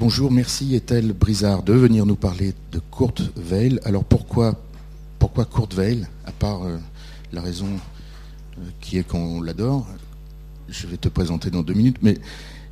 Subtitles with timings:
[0.00, 3.80] Bonjour, merci Ethel Brizard de venir nous parler de Kurt Weill.
[3.84, 4.54] Alors pourquoi,
[5.18, 6.76] pourquoi Kurt Weill, à part euh,
[7.32, 9.88] la raison euh, qui est qu'on l'adore?
[10.68, 12.16] Je vais te présenter dans deux minutes, mais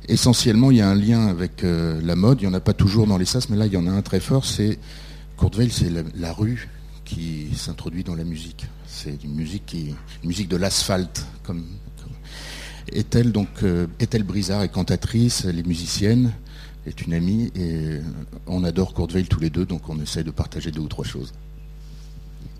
[0.07, 2.39] essentiellement il y a un lien avec euh, la mode.
[2.39, 3.91] Il n'y en a pas toujours dans les sas, mais là il y en a
[3.91, 4.45] un très fort.
[4.45, 4.79] C'est
[5.37, 6.69] Kurt Weill, c'est la, rue
[7.03, 8.67] qui s'introduit dans la musique.
[8.87, 11.65] C'est une musique de l'asphalte, comme,
[12.89, 13.49] Ethel donc
[14.25, 16.31] Brizard est cantatrice, elle est musicienne
[16.87, 17.99] est une amie et
[18.47, 21.33] on adore Courteveil tous les deux, donc on essaie de partager deux ou trois choses.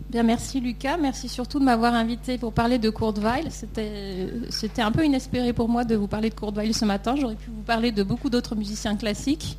[0.09, 0.95] Bien, merci Lucas.
[0.97, 3.49] Merci surtout de m'avoir invité pour parler de Courteveil.
[3.49, 7.15] C'était un peu inespéré pour moi de vous parler de Courteveil ce matin.
[7.17, 9.57] J'aurais pu vous parler de beaucoup d'autres musiciens classiques.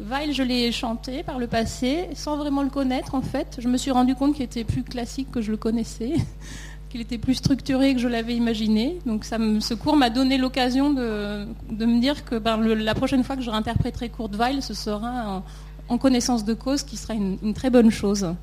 [0.00, 3.58] Weil, je l'ai chanté par le passé, sans vraiment le connaître en fait.
[3.58, 6.12] Je me suis rendu compte qu'il était plus classique que je le connaissais
[6.88, 8.98] qu'il était plus structuré que je l'avais imaginé.
[9.06, 13.42] Donc ce cours m'a donné l'occasion de, me dire que ben, la prochaine fois que
[13.42, 15.42] je réinterpréterai Kurt Weill, ce sera
[15.88, 18.34] en, connaissance de cause, qui sera une, très bonne chose.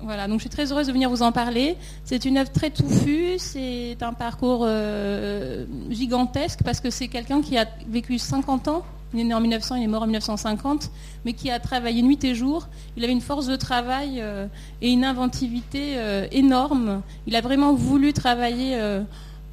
[0.00, 1.76] Voilà, donc je suis très heureuse de venir vous en parler.
[2.04, 7.56] C'est une œuvre très touffue, c'est un parcours euh, gigantesque parce que c'est quelqu'un qui
[7.56, 8.84] a vécu 50 ans
[9.16, 10.90] il est né en 1900, il est mort en 1950,
[11.24, 12.68] mais qui a travaillé nuit et jour.
[12.96, 14.46] Il avait une force de travail euh,
[14.82, 17.00] et une inventivité euh, énorme.
[17.26, 19.00] Il a vraiment voulu travailler euh,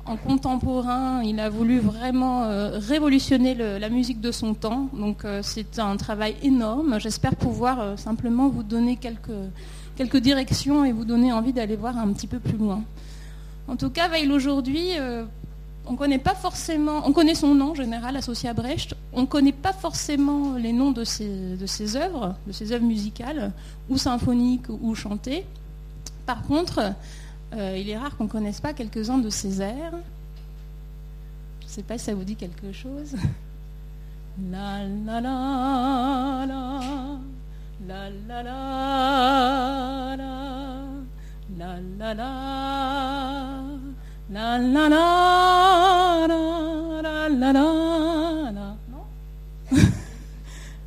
[0.06, 1.24] en contemporain.
[1.24, 4.90] Il a voulu vraiment révolutionner la musique de son temps.
[4.94, 7.00] Donc c'est un travail énorme.
[7.00, 9.32] J'espère pouvoir simplement vous donner quelques,
[9.96, 12.82] quelques directions et vous donner envie d'aller voir un petit peu plus loin.
[13.70, 14.90] En tout cas, Veil aujourd'hui
[15.86, 19.52] on connaît pas forcément, on connaît son nom général associé à Brecht, on ne connaît
[19.52, 23.52] pas forcément les noms de ses, de ses œuvres, de ses œuvres musicales,
[23.90, 25.46] ou symphoniques ou chantées.
[26.26, 26.94] Par contre,
[27.54, 29.94] euh, il est rare qu'on ne connaisse pas quelques-uns de ses airs.
[31.62, 33.16] Je ne sais pas si ça vous dit quelque chose.
[34.52, 36.80] La la la la
[37.88, 38.54] la la la
[41.58, 43.53] la la la
[44.34, 48.76] la la la la la la la.
[48.92, 49.06] Non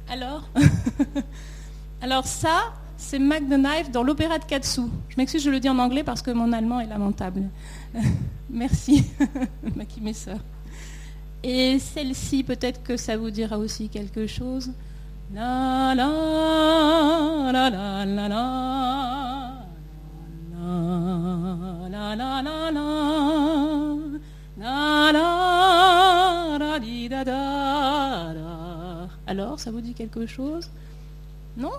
[0.08, 0.48] Alors
[2.02, 4.80] Alors ça, c'est Mac the Knife dans l'opéra de Katsu.
[5.08, 7.42] Je m'excuse, je le dis en anglais parce que mon allemand est lamentable.
[8.50, 9.04] Merci,
[9.76, 10.42] Maki mes soeurs.
[11.44, 14.72] Et celle-ci, peut-être que ça vous dira aussi quelque chose.
[15.32, 19.55] La la la la la la.
[29.26, 30.70] Alors, ça vous dit quelque chose?
[31.56, 31.72] Non?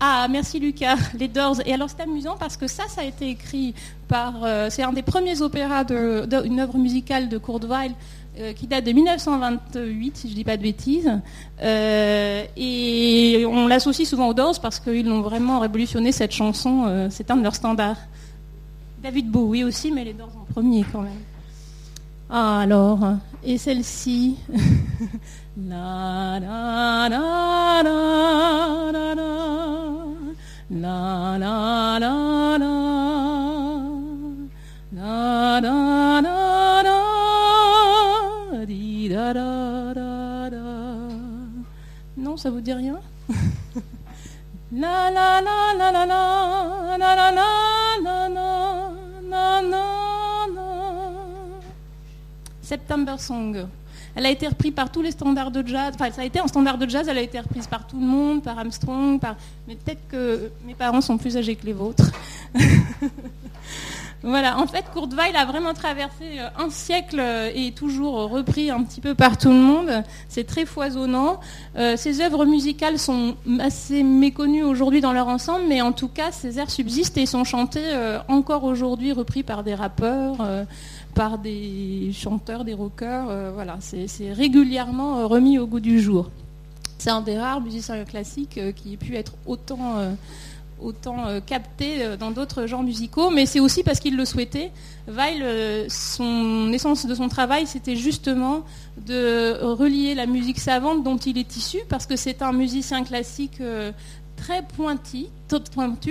[0.00, 1.60] Ah, merci Lucas, les Doors.
[1.64, 3.74] Et alors c'est amusant parce que ça, ça a été écrit
[4.06, 4.44] par.
[4.44, 7.92] Euh, c'est un des premiers opéras d'une œuvre musicale de Kurt Weill
[8.38, 11.20] euh, qui date de 1928, si je ne dis pas de bêtises.
[11.62, 17.08] Euh, et on l'associe souvent aux Doors parce qu'ils ont vraiment révolutionné cette chanson.
[17.10, 17.98] c'est un de leurs standards.
[19.02, 21.12] David Bowie aussi, mais les Doors en premier quand même.
[22.30, 23.00] Ah, alors,
[23.44, 24.36] et celle-ci?
[42.16, 42.98] Non, ça vous dit rien
[44.72, 46.44] la la la la la
[52.60, 53.68] September Song.
[54.16, 55.92] Elle a été reprise par tous les standards de jazz.
[55.94, 58.06] Enfin, ça a été un standard de jazz, elle a été reprise par tout le
[58.06, 59.36] monde, par Armstrong, par...
[59.68, 62.10] mais peut-être que mes parents sont plus âgés que les vôtres.
[64.24, 68.82] Voilà, en fait, Weill a vraiment traversé euh, un siècle euh, et toujours repris un
[68.82, 70.02] petit peu par tout le monde.
[70.28, 71.40] C'est très foisonnant.
[71.76, 76.32] Euh, ses œuvres musicales sont assez méconnues aujourd'hui dans leur ensemble, mais en tout cas,
[76.32, 77.84] ses airs subsistent et sont chantés
[78.28, 80.36] encore aujourd'hui, repris par des rappeurs
[81.14, 83.52] par des chanteurs, des rockers.
[83.52, 86.30] Voilà, c'est régulièrement remis au goût du jour.
[86.98, 89.96] C'est un des rares musiciens classiques qui ait pu être autant,
[90.84, 94.70] autant capté dans d'autres genres musicaux, mais c'est aussi parce qu'il le souhaitait.
[95.08, 98.64] Weil, son essence de son travail, c'était justement
[99.06, 103.60] de relier la musique savante dont il est issu, parce que c'est un musicien classique
[104.36, 105.26] très pointu,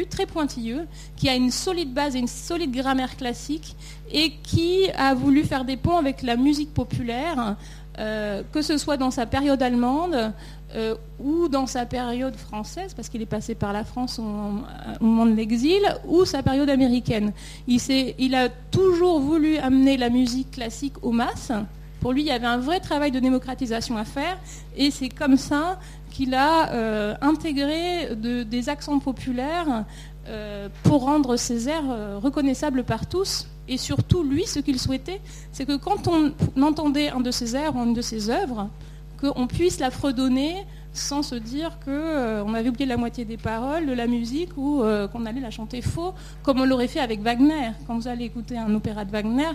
[0.10, 3.76] très pointilleux, qui a une solide base et une solide grammaire classique,
[4.12, 7.56] et qui a voulu faire des ponts avec la musique populaire,
[8.00, 10.34] euh, que ce soit dans sa période allemande
[10.76, 14.24] euh, ou dans sa période française, parce qu'il est passé par la France au,
[15.04, 17.32] moment de l'exil, ou sa période américaine.
[17.68, 21.52] Il, a toujours voulu amener la musique classique aux masses,
[22.02, 24.38] Pour lui, il y avait un vrai travail de démocratisation à faire,
[24.76, 25.80] et c'est comme ça
[26.10, 29.86] qu'il a euh, intégré des accents populaires
[30.28, 33.48] euh, pour rendre ses airs reconnaissables par tous.
[33.68, 35.22] Et surtout, lui, ce qu'il souhaitait,
[35.52, 38.70] c'est que quand on entendait un de ses airs ou une de ses œuvres,
[39.24, 43.94] qu'on puisse la fredonner sans se dire qu'on avait oublié la moitié des paroles de
[43.94, 47.72] la musique ou qu'on allait la chanter faux, comme on l'aurait fait avec Wagner.
[47.88, 49.50] Quand vous allez écouter un opéra de Wagner,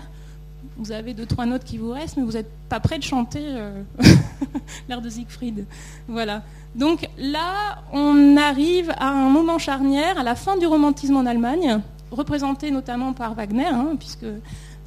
[0.77, 3.43] vous avez deux, trois notes qui vous restent, mais vous n'êtes pas prêt de chanter
[3.43, 3.83] euh,
[4.89, 5.67] l'air de Siegfried.
[6.07, 6.43] Voilà.
[6.75, 11.81] Donc là, on arrive à un moment charnière, à la fin du romantisme en Allemagne,
[12.11, 14.27] représenté notamment par Wagner, hein, puisque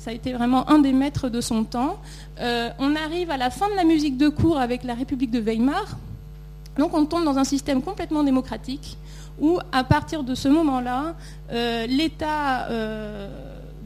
[0.01, 1.99] ça a été vraiment un des maîtres de son temps.
[2.39, 5.39] Euh, on arrive à la fin de la musique de cour avec la République de
[5.39, 5.95] Weimar.
[6.79, 8.97] Donc on tombe dans un système complètement démocratique
[9.39, 11.15] où, à partir de ce moment-là,
[11.51, 12.67] euh, l'État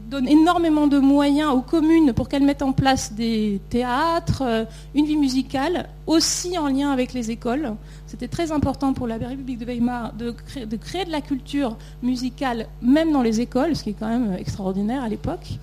[0.08, 4.64] donne énormément de moyens aux communes pour qu'elles mettent en place des théâtres, euh,
[4.94, 7.74] une vie musicale, aussi en lien avec les écoles.
[8.06, 10.30] C'était très important pour la République de Weimar de
[10.76, 15.02] créer de la culture musicale, même dans les écoles, ce qui est quand même extraordinaire
[15.02, 15.58] à l'époque.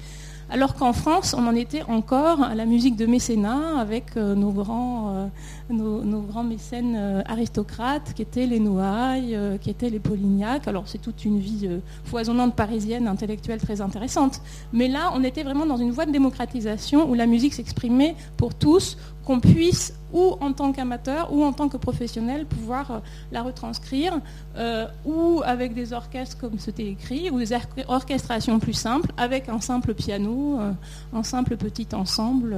[0.53, 4.51] Alors qu'en France, on en était encore à la musique de mécénat avec euh, nos,
[4.51, 5.31] grands,
[5.71, 10.67] euh, nos, grands mécènes euh, aristocrates qui étaient les Noailles, qui étaient les Polignac.
[10.67, 11.69] Alors c'est toute une vie
[12.05, 14.41] foisonnante parisienne, intellectuelle très intéressante.
[14.71, 18.53] Mais là, on était vraiment dans une voie de démocratisation où la musique s'exprimait pour
[18.53, 22.99] tous, qu'on puisse, ou en tant qu'amateur, ou en tant que professionnel, pouvoir euh,
[23.31, 24.19] la retranscrire,
[24.57, 27.53] euh, ou avec des orchestres comme c'était écrit, ou des
[27.87, 30.71] orchestrations plus simples, avec un simple piano, euh,
[31.13, 32.55] un simple petit ensemble,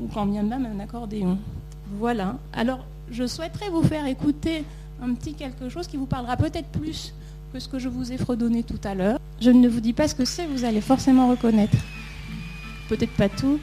[0.00, 1.38] ou quand bien même un accordéon.
[1.92, 2.36] Voilà.
[2.52, 4.64] Alors, je souhaiterais vous faire écouter
[5.02, 7.14] un petit quelque chose qui vous parlera peut-être plus
[7.52, 9.18] que ce que je vous ai fredonné tout à l'heure.
[9.40, 11.76] Je ne vous dis pas ce que c'est, vous allez forcément reconnaître.
[12.88, 13.58] Peut-être pas tout,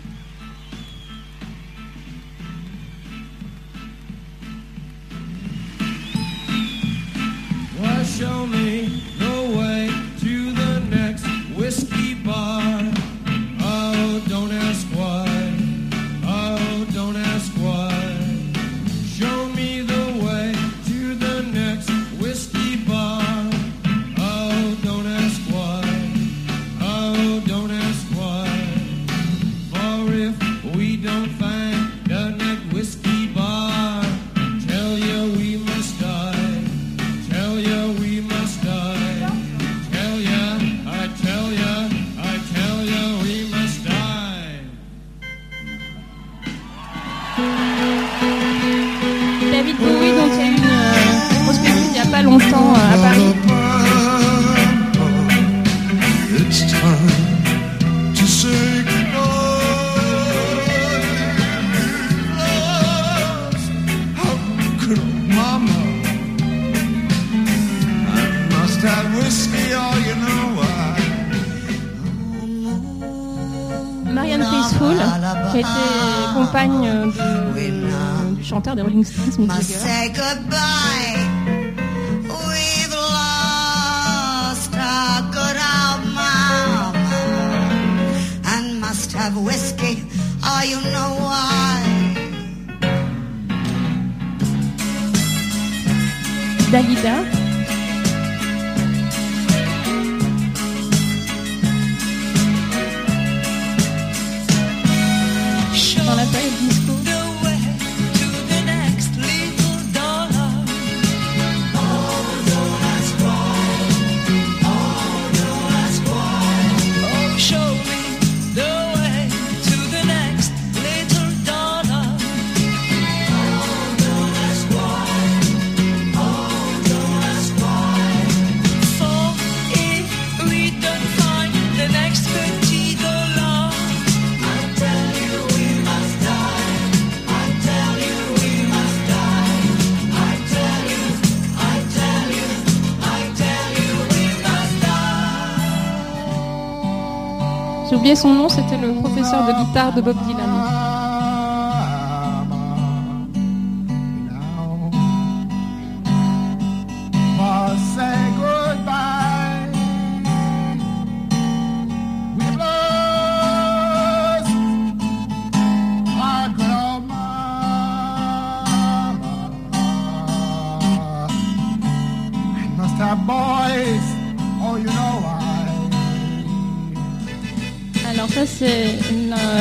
[149.65, 150.74] guitare de Bob Dylan.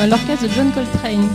[0.05, 1.27] Euh, l'orchestre de John Coltrane.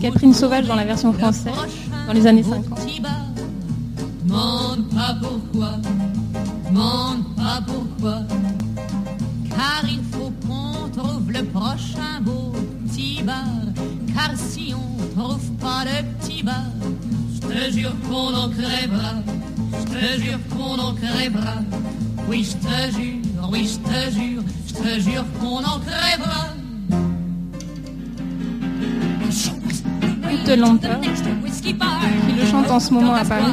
[0.00, 1.52] Catherine Sauvage dans la version française
[2.06, 3.09] dans les années 50.
[22.28, 26.46] Oui, je te jure, oui, je te jure, je te jure qu'on en crèvera.
[30.28, 30.86] Culte Lampe,
[31.62, 33.52] qui le chante en ce moment à Paris.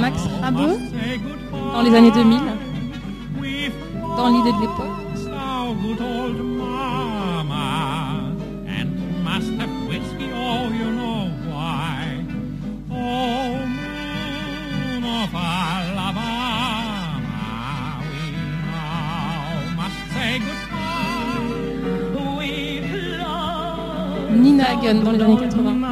[0.00, 0.78] Max ah, ah Rabe
[1.74, 2.38] dans les années 2000,
[4.16, 5.00] dans l'idée de l'époque.
[24.32, 25.89] Nina Hagen dans les années 80.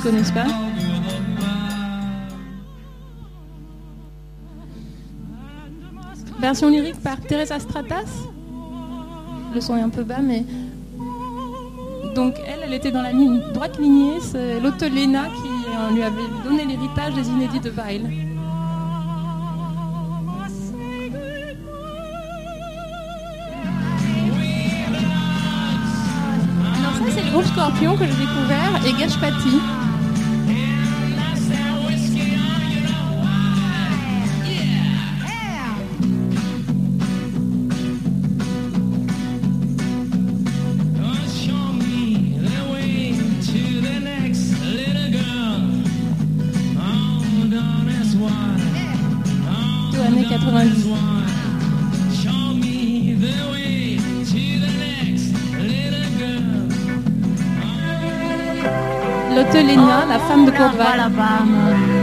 [0.00, 0.46] ne connaissent pas.
[6.40, 8.06] Version lyrique par Teresa Stratas.
[9.54, 10.44] Le son est un peu bas, mais.
[12.14, 14.20] Donc, elle, elle était dans la ligne, droite lignée.
[14.20, 18.06] C'est l'hôte qui euh, lui avait donné l'héritage des inédits de Weil.
[26.78, 29.60] Alors, ça, c'est le groupe Scorpion que j'ai découvert et Gashpati.
[60.30, 61.99] femme de Côte-Val.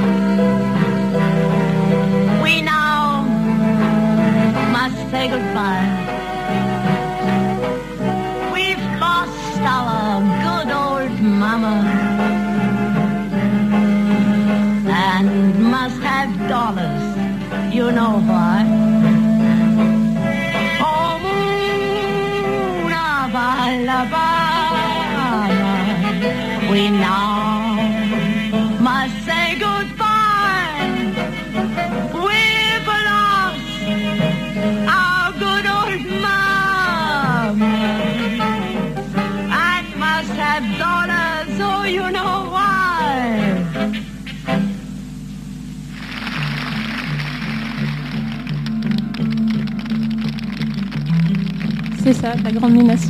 [52.18, 53.07] ça, la grande menace.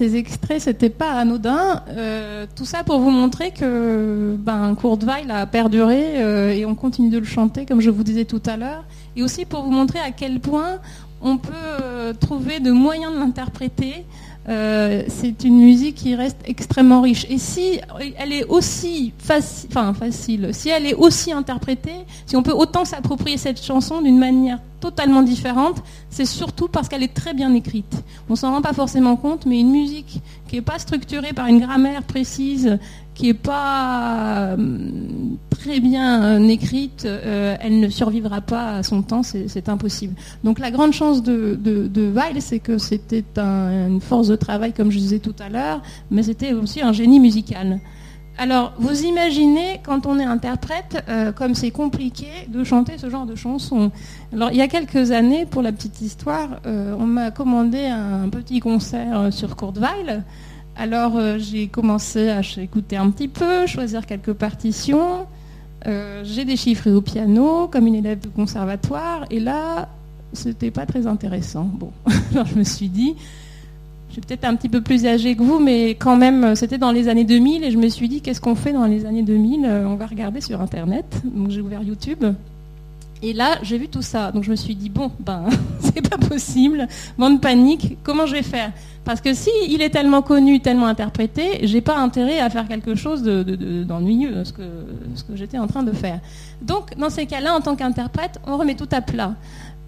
[0.00, 1.82] Ces extraits, c'était pas anodin.
[1.90, 7.10] Euh, tout ça pour vous montrer que ben, Weill a perduré euh, et on continue
[7.10, 8.84] de le chanter, comme je vous disais tout à l'heure.
[9.14, 10.78] Et aussi pour vous montrer à quel point
[11.20, 14.06] on peut euh, trouver de moyens de l'interpréter.
[14.50, 17.24] Euh, c'est une musique qui reste extrêmement riche.
[17.30, 17.80] Et si
[18.18, 23.62] elle est aussi facile, si elle est aussi interprétée, si on peut autant s'approprier cette
[23.62, 25.76] chanson d'une manière totalement différente,
[26.08, 28.02] c'est surtout parce qu'elle est très bien écrite.
[28.28, 31.60] On s'en rend pas forcément compte, mais une musique qui n'est pas structurée par une
[31.60, 32.78] grammaire précise,
[33.20, 34.56] qui n'est pas euh,
[35.50, 40.14] très bien euh, écrite, euh, elle ne survivra pas à son temps, c'est impossible.
[40.42, 44.72] Donc la grande chance de, de, Weill, c'est que c'était un- une force de travail,
[44.72, 47.80] comme je disais tout à l'heure, mais c'était aussi un génie musical.
[48.38, 51.04] Alors, vous imaginez, quand on est interprète,
[51.36, 53.90] comme c'est compliqué de chanter ce genre de chanson.
[54.32, 58.60] Alors, il y a quelques années, pour la petite histoire, on m'a commandé un petit
[58.60, 60.22] concert sur Kurt Weill.
[60.80, 65.26] Alors, euh, j'ai commencé à écouter un petit peu, choisir quelques partitions.
[65.86, 69.26] Euh, j'ai déchiffré au piano, comme une élève de conservatoire.
[69.30, 69.90] Et là,
[70.32, 71.64] c'était pas très intéressant.
[71.64, 71.92] Bon,
[72.32, 73.14] alors je me suis dit,
[74.08, 76.92] je suis peut-être un petit peu plus âgée que vous, mais quand même, c'était dans
[76.92, 79.66] les années 2000 et je me suis dit, qu'est-ce qu'on fait dans les années 2000
[79.66, 81.20] Euh, On va regarder sur Internet.
[81.24, 82.24] Donc j'ai ouvert YouTube.
[83.22, 84.32] Et là, j'ai vu tout ça.
[84.32, 85.44] Donc je me suis dit, bon, ben,
[85.80, 86.86] c'est pas possible.
[87.18, 88.72] Bande panique, comment je vais faire?
[89.04, 92.94] Parce que si il est tellement connu, tellement interprété, j'ai pas intérêt à faire quelque
[92.94, 94.62] chose de- de- de- d'ennuyeux, ce que,
[95.14, 96.20] ce que j'étais en train de faire.
[96.62, 99.34] Donc, dans ces cas-là, en tant qu'interprète, on remet tout à plat.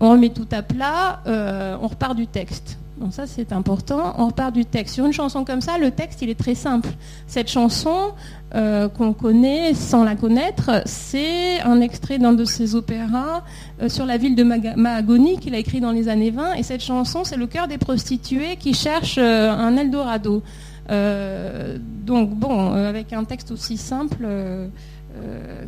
[0.00, 2.78] On remet tout à plat, euh, on repart du texte.
[3.02, 4.14] Donc ça, c'est important.
[4.18, 4.94] On repart du texte.
[4.94, 6.88] Sur une chanson comme ça, le texte, il est très simple.
[7.26, 8.12] Cette chanson
[8.54, 13.42] euh, qu'on connaît sans la connaître, c'est un extrait d'un de ses opéras
[13.82, 16.54] euh, sur la ville de Maga- Mahagoni qu'il a écrit dans les années 20.
[16.54, 20.42] Et cette chanson, c'est le cœur des prostituées qui cherchent euh, un Eldorado.
[20.88, 24.26] Donc bon, avec un texte aussi simple.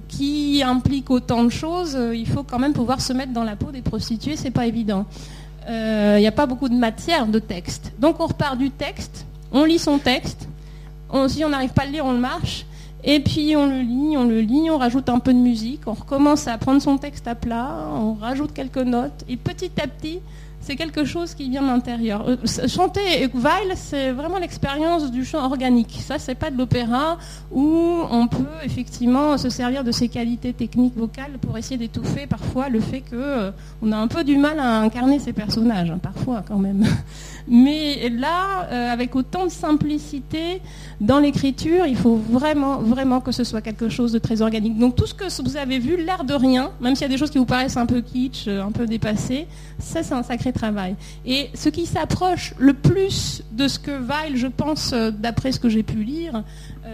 [0.09, 3.71] qui implique autant de choses, il faut quand même pouvoir se mettre dans la peau
[3.71, 5.07] des prostituées, c'est pas évident.
[5.69, 7.93] Euh, Il n'y a pas beaucoup de matière de texte.
[7.99, 10.49] Donc on repart du texte, on lit son texte,
[11.29, 12.67] si on n'arrive pas à le lire, on le marche,
[13.05, 15.93] et puis on le lit, on le lit, on rajoute un peu de musique, on
[15.93, 20.21] recommence à prendre son texte à plat, on rajoute quelques notes, et petit à petit,
[20.65, 22.27] c'est quelque chose qui vient de l'intérieur.
[22.27, 25.99] Euh, Chanter Weill, c'est vraiment l'expérience du chant organique.
[26.01, 27.19] Ça, c'est pas de l'opéra
[27.53, 32.71] où on peut effectivement se servir de ses qualités techniques vocales pour essayer d'étouffer parfois
[32.71, 33.51] le fait que euh,
[33.93, 36.85] a un peu du mal à incarner ces personnages, hein, parfois quand même.
[37.47, 40.63] Mais là, euh, avec autant de simplicité
[41.01, 44.79] dans l'écriture, il faut vraiment, vraiment que ce soit quelque chose de très organique.
[44.79, 47.19] Donc tout ce que vous avez vu, l'air de rien, même s'il y a des
[47.19, 49.47] choses qui vous paraissent un peu kitsch, euh, un peu dépassées,
[49.79, 50.97] ça c'est un sacré travail.
[51.27, 55.61] Et ce qui s'approche le plus de ce que Weil, je pense, euh, d'après ce
[55.61, 56.43] que j'ai pu lire,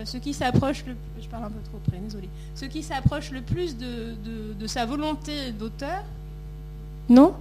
[0.05, 2.29] ce qui s'approche le je parle un peu trop près, désolé.
[2.55, 6.03] Ce qui s'approche le plus de sa volonté d'auteur.
[7.09, 7.35] Non?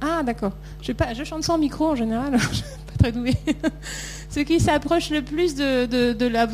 [0.00, 0.52] Ah d'accord.
[0.82, 3.36] Je, je chante sans micro en général, je suis pas très douée.
[4.30, 5.88] Ce qui s'approche le plus de,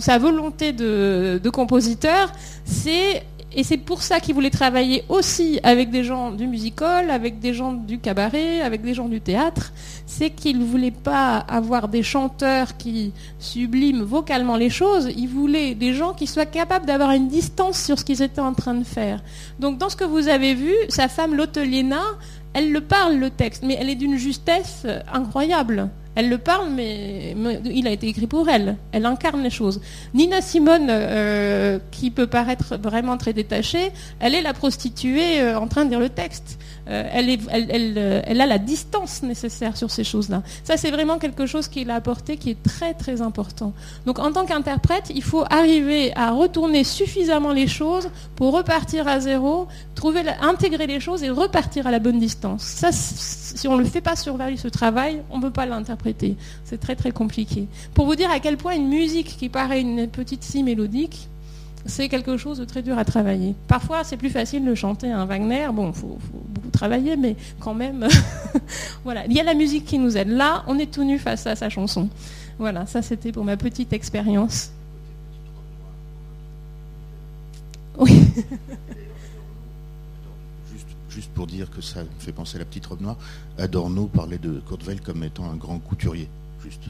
[0.00, 2.32] sa volonté de, compositeur,
[2.64, 3.22] c'est
[3.58, 7.54] et c'est pour ça qu'il voulait travailler aussi avec des gens du musical, avec des
[7.54, 9.72] gens du cabaret, avec des gens du théâtre.
[10.04, 15.08] C'est qu'il ne voulait pas avoir des chanteurs qui subliment vocalement les choses.
[15.16, 18.52] Il voulait des gens qui soient capables d'avoir une distance sur ce qu'ils étaient en
[18.52, 19.22] train de faire.
[19.58, 22.02] Donc dans ce que vous avez vu, sa femme Lotteliena,
[22.56, 25.90] elle le parle le texte, mais elle est d'une justesse incroyable.
[26.16, 28.78] Elle le parle, mais, il a été écrit pour elle.
[28.90, 29.82] Elle incarne les choses.
[30.14, 35.68] Nina Simone, euh, qui peut paraître vraiment très détachée, elle est la prostituée euh, en
[35.68, 36.58] train de dire le texte.
[36.88, 40.42] Euh, elle, a la distance nécessaire sur ces choses-là.
[40.64, 43.74] Ça, c'est vraiment quelque chose qu'il a apporté qui est très très important.
[44.06, 49.20] Donc, en tant qu'interprète, il faut arriver à retourner suffisamment les choses pour repartir à
[49.20, 52.62] zéro, trouver, intégrer les choses et repartir à la bonne distance.
[52.62, 56.05] Ça, si on ne le fait pas sur ce travail, on ne peut pas l'interpréter.
[56.64, 57.66] C'est très très compliqué.
[57.94, 61.28] Pour vous dire à quel point une musique qui paraît une petite scie mélodique,
[61.86, 63.54] c'est quelque chose de très dur à travailler.
[63.68, 65.68] Parfois, c'est plus facile de chanter un Wagner.
[65.72, 68.06] Bon, il faut, faut beaucoup travailler, mais quand même,
[69.04, 69.24] voilà.
[69.26, 70.28] Il y a la musique qui nous aide.
[70.28, 72.08] Là, on est tout nu face à sa chanson.
[72.58, 74.70] Voilà, ça c'était pour ma petite expérience.
[77.98, 78.22] Oui.
[81.36, 83.18] Pour dire que ça me fait penser à la petite robe noire,
[83.58, 86.28] Adorno parlait de Weill comme étant un grand couturier.
[86.64, 86.84] Juste.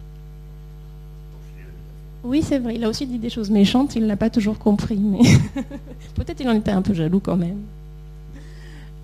[2.23, 2.77] Oui, c'est vrai.
[2.77, 3.97] Il a aussi dit des choses méchantes.
[3.97, 4.99] Il ne l'a pas toujours compris.
[4.99, 5.19] Mais
[6.15, 7.59] peut-être il en était un peu jaloux quand même.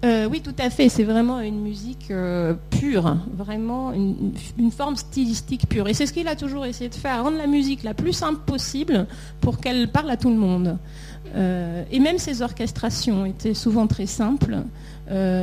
[0.05, 0.89] Euh, oui, tout à fait.
[0.89, 4.33] C'est vraiment une musique euh, pure, vraiment une,
[4.73, 5.89] forme stylistique pure.
[5.89, 8.41] Et c'est ce qu'il a toujours essayé de faire, rendre la musique la plus simple
[8.45, 9.07] possible
[9.41, 10.77] pour qu'elle parle à tout le monde.
[11.37, 14.59] Euh, et même ses orchestrations étaient souvent très simples.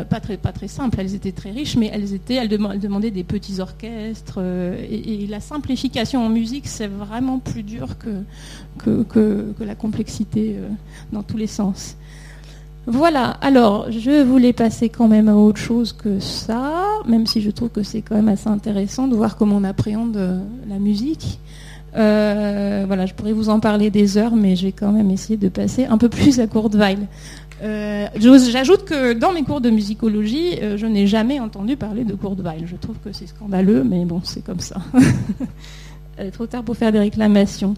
[0.10, 3.24] Pas, très, simples, elles étaient très riches, mais elles, étaient, elles, dema- elles demandaient des
[3.24, 4.39] petits orchestres.
[4.41, 10.56] et, la simplification en musique, c'est vraiment plus dur que, la complexité
[11.12, 11.98] dans tous les sens.
[12.88, 17.52] Voilà, alors je voulais passer quand même à autre chose que ça, même si je
[17.52, 21.39] trouve que c'est quand même assez intéressant de voir comment on appréhende euh, la musique.
[21.96, 25.38] Euh, voilà, je pourrais vous en parler des heures, mais je vais quand même essayer
[25.38, 26.98] de passer un peu plus à Courteweil.
[27.62, 32.63] Euh, J'ajoute que dans mes cours de musicologie, je n'ai jamais entendu parler de Courteweil.
[32.65, 34.78] Je trouve que c'est scandaleux, mais bon, c'est comme ça.
[36.19, 37.75] Est trop tard pour faire des réclamations.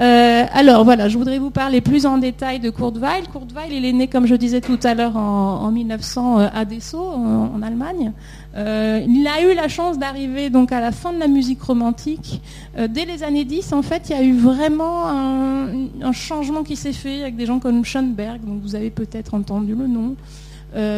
[0.00, 3.24] Euh, alors voilà, je voudrais vous parler plus en détail de Courteweil.
[3.30, 6.64] Courteweil, il est né, comme je disais tout à l'heure, en, en 1900 euh, à
[6.64, 8.12] Dessau, en, Allemagne.
[8.56, 12.40] Euh, il a eu la chance d'arriver donc à la fin de la musique romantique.
[12.88, 15.68] Dès les années 10, en fait, il y a eu vraiment un,
[16.00, 19.74] un changement qui s'est fait avec des gens comme Schoenberg, dont vous avez peut-être entendu
[19.74, 20.16] le nom,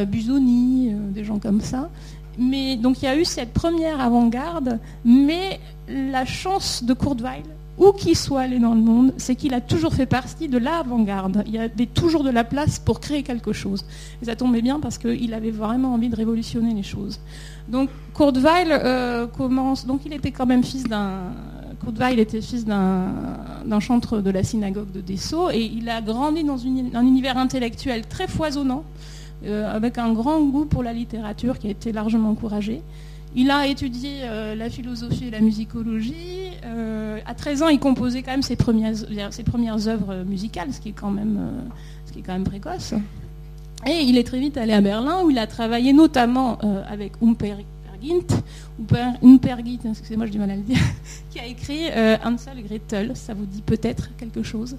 [0.06, 1.90] Busoni, des gens comme ça.
[2.38, 7.42] Mais donc il y a eu cette première avant-garde, mais la chance de Courteweil,
[7.76, 11.42] où qu'il soit allé dans le monde, c'est qu'il a toujours fait partie de l'avant-garde.
[11.46, 13.84] Il y avait toujours de la place pour créer quelque chose.
[14.22, 17.18] Et ça tombait bien parce qu'il avait vraiment envie de révolutionner les choses.
[17.68, 19.86] Donc Courteweil euh, commence.
[19.86, 21.32] Donc il était quand même fils d'un.
[21.80, 26.58] Courteweil était fils d'un chantre de la synagogue de Dessau et il a grandi dans
[26.64, 28.84] un univers intellectuel très foisonnant,
[29.44, 32.80] euh, avec un grand goût pour la littérature qui a été largement encouragé.
[33.36, 36.50] Il a étudié euh, la philosophie et la musicologie.
[36.64, 38.94] Euh, à 13 ans, il composait quand même ses premières,
[39.30, 41.70] ses premières œuvres musicales, ce qui est quand même, euh,
[42.06, 42.94] ce qui est quand même précoce.
[43.86, 47.12] Et il est très vite allé à Berlin, où il a travaillé notamment euh, avec
[47.22, 47.56] Humper
[48.02, 48.42] Gint,
[48.80, 50.78] Humper, Humper Gint, excusez-moi, j'ai du mal à le dire,
[51.30, 53.12] qui a écrit euh, Hansel et Gretel.
[53.14, 54.76] Ça vous dit peut-être quelque chose?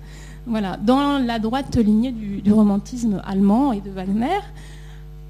[0.47, 4.39] Voilà, dans la droite lignée du romantisme allemand et de Wagner.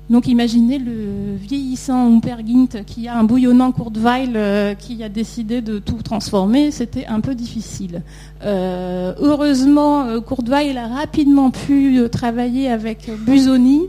[0.09, 5.61] Donc imaginez le vieillissant Humper Gint qui a un bouillonnant Courteweil euh, qui a décidé
[5.61, 8.03] de tout transformer, c'était un peu difficile.
[8.43, 13.81] Euh, heureusement, euh, Courteweil a rapidement pu euh, travailler avec Busoni,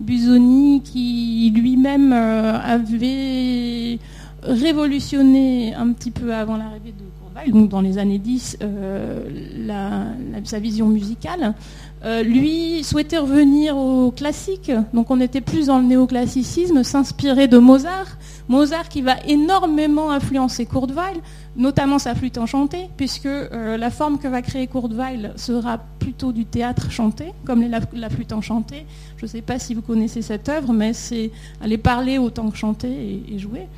[0.00, 4.00] Busoni qui lui-même avait
[4.42, 9.20] révolutionné un petit peu avant l'arrivée de Courteweil, donc dans les années 10, euh,
[9.64, 11.54] la- la- sa vision musicale.
[12.04, 17.58] Euh, lui souhaitait revenir au classique, donc on était plus dans le néoclassicisme, s'inspirer de
[17.58, 18.18] Mozart.
[18.48, 21.20] Mozart qui va énormément influencer Courteweil,
[21.56, 26.44] notamment sa flûte enchantée, puisque euh, la forme que va créer Courteweil sera plutôt du
[26.44, 28.84] théâtre chanté, comme la, flûte enchantée.
[29.16, 32.56] Je ne sais pas si vous connaissez cette œuvre, mais c'est aller parler autant que
[32.56, 33.68] chanter et jouer.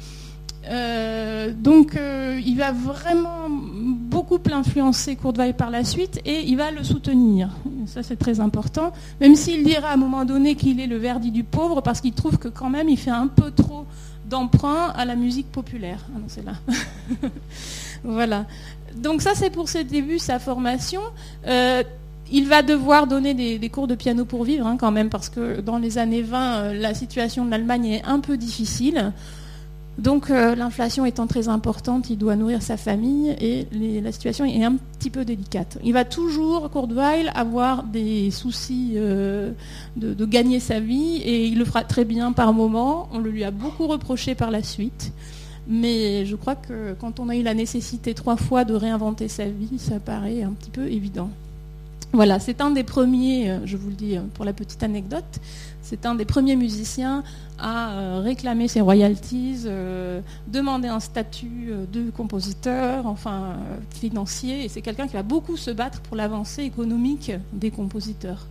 [0.69, 6.71] Euh, donc euh, il va vraiment beaucoup influencer Courteweil par la suite et il va
[6.71, 7.51] le soutenir.
[7.87, 8.93] Ça c'est très important.
[9.21, 12.13] Même s'il dira à un moment donné qu'il est le Verdi du pauvre parce qu'il
[12.13, 13.85] trouve que quand même il fait un peu trop
[14.29, 15.99] d'emprunt à la musique populaire.
[16.15, 16.55] Ah non, c'est là.
[18.05, 18.47] voilà.
[18.97, 21.01] Donc ça c'est pour ses débuts, sa formation.
[21.47, 21.83] Euh,
[22.33, 25.61] il va devoir donner des, cours de piano pour vivre hein, quand même parce que
[25.61, 29.13] dans les années 20, euh, la situation de l'Allemagne est un peu difficile.
[29.99, 34.65] Donc euh, l'inflation étant très importante, il doit nourrir sa famille et la situation est
[34.65, 35.79] un petit peu délicate.
[35.85, 39.53] Il va toujours, Courteweil, avoir des soucis euh,
[39.97, 43.09] de, de gagner sa vie et il le fera très bien par moment.
[43.13, 45.13] On le lui a beaucoup reproché par la suite.
[45.67, 49.47] Mais je crois que quand on a eu la nécessité trois fois de réinventer sa
[49.47, 51.31] vie, ça paraît un petit peu évident.
[52.15, 55.41] Voilà, c'est un des premiers, euh, je vous le dis euh, pour la petite anecdote,
[55.83, 57.25] c'est un des premiers musiciens
[57.59, 59.67] à euh, réclamer ses royalties,
[60.47, 63.57] demander un statut de compositeur, enfin
[63.91, 68.47] financier, et c'est quelqu'un qui va beaucoup se battre pour l'avancée économique des compositeurs.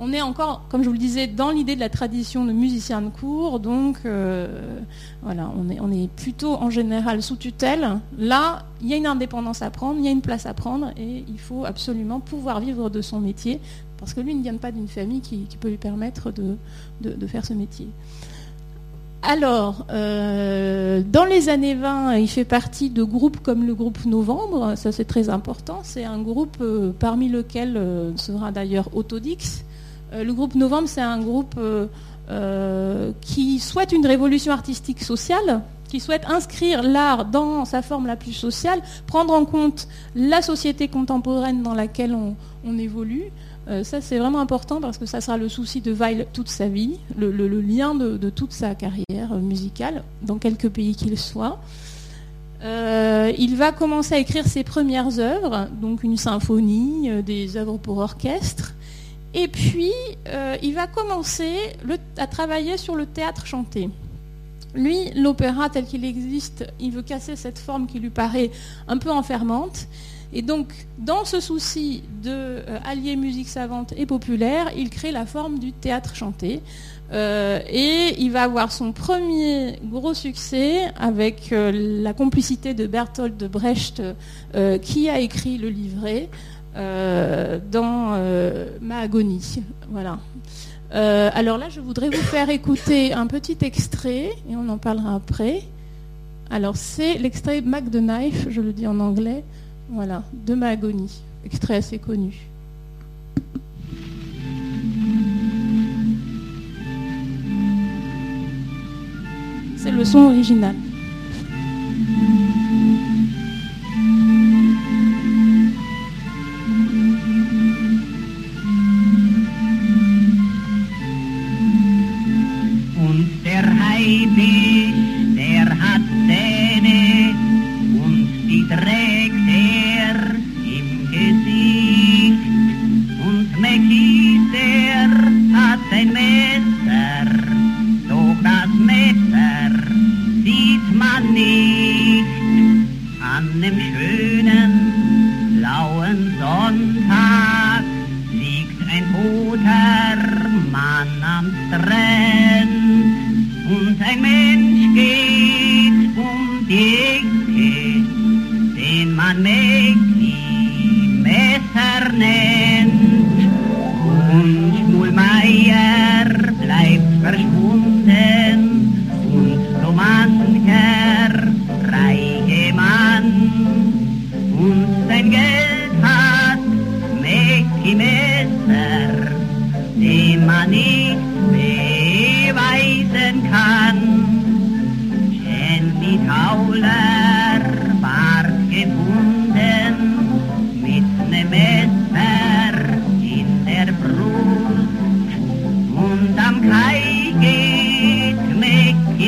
[0.00, 3.02] On est encore, comme je vous le disais, dans l'idée de la tradition de musicien
[3.02, 4.78] de cour, donc euh,
[5.22, 7.98] voilà, on est, plutôt en général sous tutelle.
[8.16, 10.90] Là, il y a une indépendance à prendre, il y a une place à prendre,
[10.96, 13.60] et il faut absolument pouvoir vivre de son métier,
[13.98, 17.52] parce que lui ne vient pas d'une famille qui, peut lui permettre de, faire ce
[17.52, 17.88] métier.
[19.22, 24.74] Alors, euh, dans les années 20, il fait partie de groupes comme le groupe Novembre,
[24.76, 29.64] ça c'est très important, c'est un groupe euh, parmi lequel sera d'ailleurs Autodix.
[30.12, 31.86] Euh, le groupe Novembre, c'est un groupe euh,
[32.30, 38.16] euh, qui souhaite une révolution artistique sociale, qui souhaite inscrire l'art dans sa forme la
[38.16, 42.34] plus sociale, prendre en compte la société contemporaine dans laquelle on,
[42.78, 43.24] évolue.
[43.82, 46.98] Ça, c'est vraiment important parce que ça sera le souci de Weil toute sa vie,
[47.16, 51.58] le, lien de, toute sa carrière musicale, dans quelques pays qu'il soit.
[52.62, 58.74] Il va commencer à écrire ses premières œuvres, donc une symphonie, des œuvres pour orchestre.
[59.34, 59.92] Et puis,
[60.28, 61.54] euh, il va commencer
[62.16, 63.90] à travailler sur le théâtre chanté.
[64.74, 68.50] Lui, l'opéra tel qu'il existe, il veut casser cette forme qui lui paraît
[68.86, 69.88] un peu enfermante.
[70.32, 75.24] Et donc, dans ce souci de euh, allier musique savante et populaire, il crée la
[75.24, 76.60] forme du théâtre chanté.
[77.10, 84.02] Euh, et il va avoir son premier gros succès avec la complicité de Bertolt Brecht,
[84.54, 86.28] euh, qui a écrit le livret
[86.78, 89.62] dans euh, Ma agonie.
[89.90, 90.18] Voilà.
[90.94, 95.14] Euh, alors là, je voudrais vous faire écouter un petit extrait, et on en parlera
[95.14, 95.62] après.
[96.50, 99.44] Alors, c'est l'extrait Mac the Knife, je le dis en anglais,
[99.90, 102.34] voilà, de Ma agonie, extrait assez connu.
[109.76, 110.74] C'est le son original.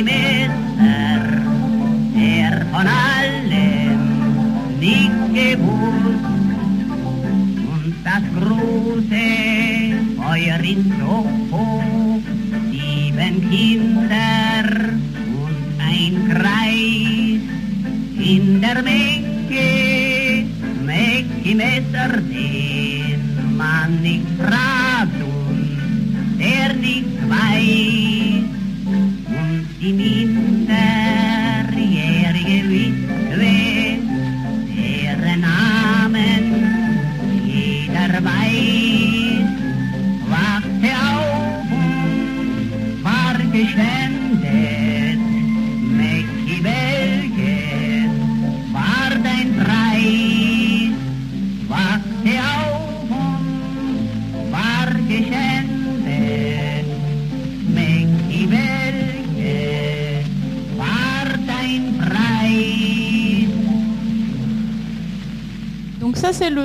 [0.03, 1.21] Messer,
[2.15, 4.01] der von allem
[4.79, 6.25] nicht gewusst
[7.73, 9.25] und das große
[10.17, 12.21] Feuer in Soho,
[12.71, 14.65] sieben Kinder
[15.45, 17.41] und ein Kreis
[18.17, 20.45] in der Menge,
[20.85, 24.60] Mäcki Messer, den man nicht fragt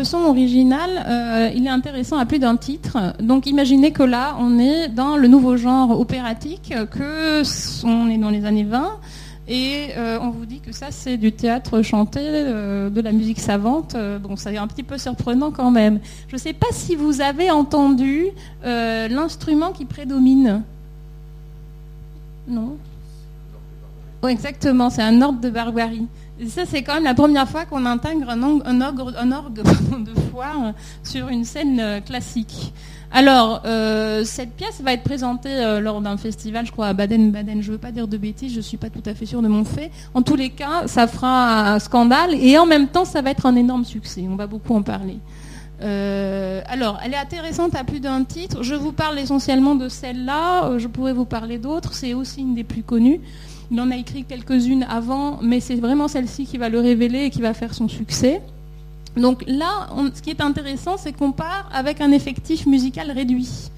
[0.07, 2.97] son original, Euh, il est intéressant à plus d'un titre.
[3.21, 8.19] Donc imaginez que là on est dans le nouveau genre opératique, que s- on est
[8.19, 8.93] dans les années 20
[9.49, 13.39] et euh, on vous dit que ça c'est du théâtre chanté, euh, de la musique
[13.41, 13.95] savante.
[13.95, 16.01] Euh, bon c'est un petit peu surprenant quand même.
[16.29, 18.27] Je ne sais pas si vous avez entendu
[18.65, 20.63] euh, l'instrument qui prédomine.
[22.49, 22.77] Non?
[24.23, 26.07] Oh, exactement, c'est un ordre de barbarie.
[26.49, 28.43] Ça, c'est quand même la première fois qu'on intègre un,
[28.83, 30.73] orgue de foire
[31.03, 32.73] sur une scène euh, classique.
[33.11, 37.63] Alors, euh, cette pièce va être présentée euh, lors d'un festival, je crois, à Baden-Baden.
[37.63, 39.41] Je ne veux pas dire de bêtises, je ne suis pas tout à fait sûre
[39.41, 39.91] de mon fait.
[40.13, 43.47] En tous les cas, ça fera un scandale et en même temps, ça va être
[43.47, 44.27] un énorme succès.
[44.29, 45.19] On va beaucoup en parler.
[45.83, 48.63] Euh, alors, elle est intéressante à plus d'un titre.
[48.63, 50.67] Je vous parle essentiellement de celle-là.
[50.67, 51.93] Euh, Je pourrais vous parler d'autres.
[51.95, 53.21] C'est aussi une des plus connues.
[53.71, 57.31] Il en a écrit quelques-unes avant, mais c'est vraiment celle-ci qui va le révéler et
[57.31, 58.41] qui va faire son succès.
[59.17, 63.71] Donc là, ce qui est intéressant, c'est qu'on part avec un effectif musical réduit.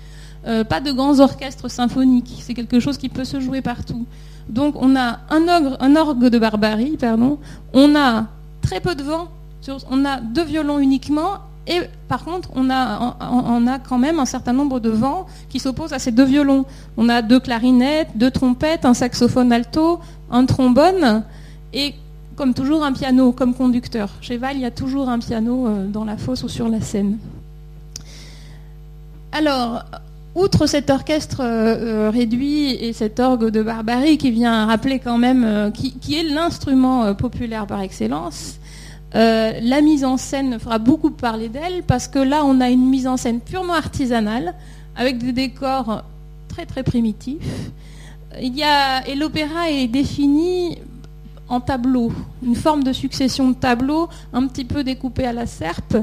[0.46, 2.38] euh, pas de grands orchestres symphoniques.
[2.40, 4.06] C'est quelque chose qui peut se jouer partout.
[4.48, 7.38] Donc on a un, orgue de barbarie, pardon.
[7.72, 8.26] On a
[8.62, 9.28] très peu de vent.
[9.90, 11.38] On a deux violons uniquement.
[11.68, 15.98] Et par contre, on a, quand même un certain nombre de vents qui s'opposent à
[15.98, 16.64] ces deux violons.
[16.96, 20.00] On a deux clarinettes, deux trompettes, un saxophone alto,
[20.30, 21.24] un trombone
[21.74, 21.94] et
[22.36, 24.10] comme toujours un piano comme conducteur.
[24.22, 26.80] Chez Val, il y a toujours un piano euh, dans la fosse ou sur la
[26.80, 27.18] scène.
[29.32, 29.84] Alors,
[30.34, 35.18] outre cet orchestre euh, euh, réduit et cet orgue de barbarie qui vient rappeler quand
[35.18, 38.58] même, qui, est l'instrument populaire par excellence,
[39.14, 42.86] euh, la mise en scène fera beaucoup parler d'elle parce que là, on a une
[42.86, 44.54] mise en scène purement artisanale
[44.96, 46.02] avec des décors
[46.48, 47.70] très très primitifs.
[48.40, 50.78] Et l'opéra est défini
[51.48, 55.96] en tableau, une forme de succession de tableaux un petit peu découpés à la serpe.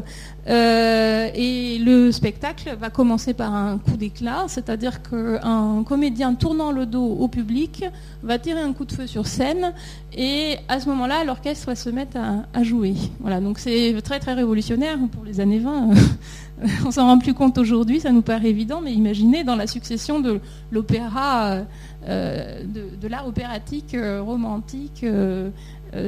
[0.48, 6.86] Euh, et le spectacle va commencer par un coup d'éclat, c'est-à-dire qu'un comédien tournant le
[6.86, 7.86] dos au public
[8.22, 9.74] va tirer un coup de feu sur scène
[10.14, 12.18] et à ce moment-là, l'orchestre va se mettre
[12.54, 12.94] à jouer.
[13.20, 15.90] Voilà, donc c'est très très révolutionnaire pour les années 20.
[16.86, 20.20] On s'en rend plus compte aujourd'hui, ça nous paraît évident, mais imaginez dans la succession
[20.20, 20.40] de
[20.72, 21.64] l'opéra, euh,
[22.08, 22.62] euh,
[23.02, 25.06] de, l'art opératique euh, romantique,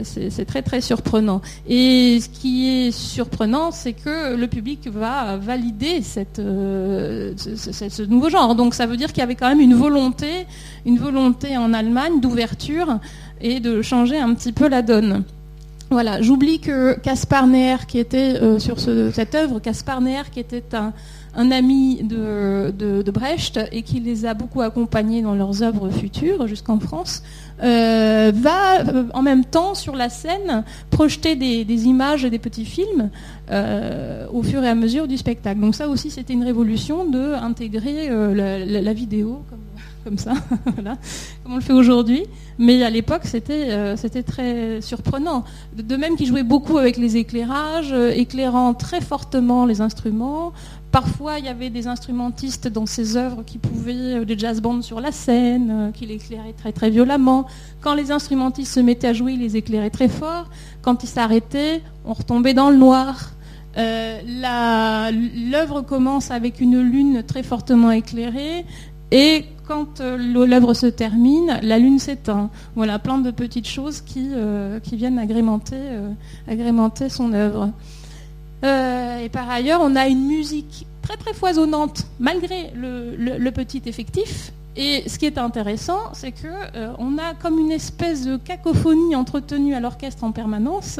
[0.03, 1.41] c'est très très surprenant.
[1.67, 6.25] Et ce qui est surprenant, c'est que le public va valider ce
[8.05, 8.55] nouveau genre.
[8.55, 10.45] Donc ça veut dire qu'il y avait quand même une volonté,
[10.85, 12.99] une volonté en Allemagne d'ouverture
[13.39, 15.23] et de changer un petit peu la donne.
[15.89, 20.41] Voilà, j'oublie que Caspar Neher, qui était euh, sur ce- cette œuvre, Caspar Neher, qui
[20.41, 20.91] était un,
[21.51, 27.23] ami de, Brecht et qui les a beaucoup accompagnés dans leurs œuvres futures jusqu'en France,
[27.63, 32.65] euh, va euh, en même temps sur la scène projeter des, images et des petits
[32.65, 33.09] films
[33.49, 35.61] au fur et à mesure du spectacle.
[35.61, 39.41] Donc ça aussi, c'était une révolution de intégrer la, vidéo
[40.03, 40.33] comme ça,
[41.43, 42.23] comme on le fait aujourd'hui.
[42.59, 45.43] Mais à l'époque, c'était euh, très surprenant.
[45.75, 50.53] De, même qu'il jouait beaucoup avec les éclairages, euh, éclairant très fortement les instruments.
[50.91, 54.81] Parfois, il y avait des instrumentistes dans ses œuvres qui pouvaient, euh, des jazz bands
[54.81, 57.45] sur la scène, qui l'éclairaient très très violemment.
[57.81, 60.49] Quand les instrumentistes se mettaient à jouer, ils les éclairaient très fort.
[60.81, 63.33] Quand ils s'arrêtaient, on retombait dans le noir.
[63.75, 68.65] L'œuvre commence avec une lune très fortement éclairée
[69.11, 72.49] et quand euh, l'œuvre se termine, la lune s'éteint.
[72.75, 76.09] Voilà, plein de petites choses qui, euh, qui viennent agrémenter, euh,
[76.47, 77.69] agrémenter son œuvre.
[78.63, 84.51] Et par ailleurs, on a une musique très très foisonnante malgré le, le- petit effectif.
[84.75, 86.47] Et ce qui est intéressant, c'est que
[86.97, 90.99] on a comme une espèce de cacophonie entretenue à l'orchestre en permanence,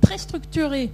[0.00, 0.90] très structurée.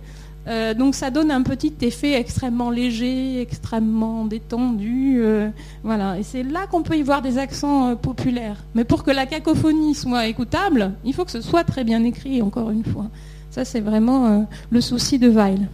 [0.49, 5.17] Euh, donc ça donne un petit effet extrêmement léger, extrêmement détendu.
[5.19, 5.49] euh,
[5.83, 6.17] voilà.
[6.19, 8.57] Et c'est là qu'on peut y voir des accents euh, populaires.
[8.75, 12.43] Mais pour que la cacophonie soit écoutable, il faut que ce soit très bien écrit,
[12.43, 13.07] encore une fois.
[13.51, 15.69] Ça, c'est vraiment le souci de Weil.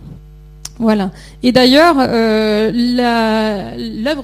[0.78, 1.10] Voilà.
[1.42, 2.68] Et d'ailleurs, l'œuvre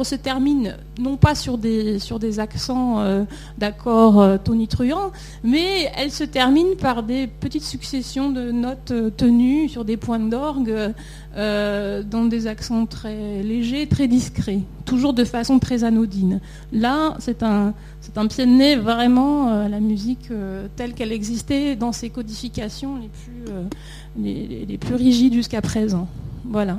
[0.05, 3.25] se termine non pas sur des, sur des accents euh,
[3.57, 5.13] d'accords euh, tonitruants,
[5.45, 10.19] mais elle se termine par des petites successions de notes euh, tenues sur des points
[10.19, 10.93] d'orgue,
[11.37, 16.41] euh, dans des accents très légers, très discrets, toujours de façon très anodine.
[16.73, 20.31] Là, c'est un, c'est un pied de nez vraiment à la musique
[20.77, 26.09] telle qu'elle existait dans ses codifications les plus, les plus rigides jusqu'à présent.
[26.45, 26.79] Voilà.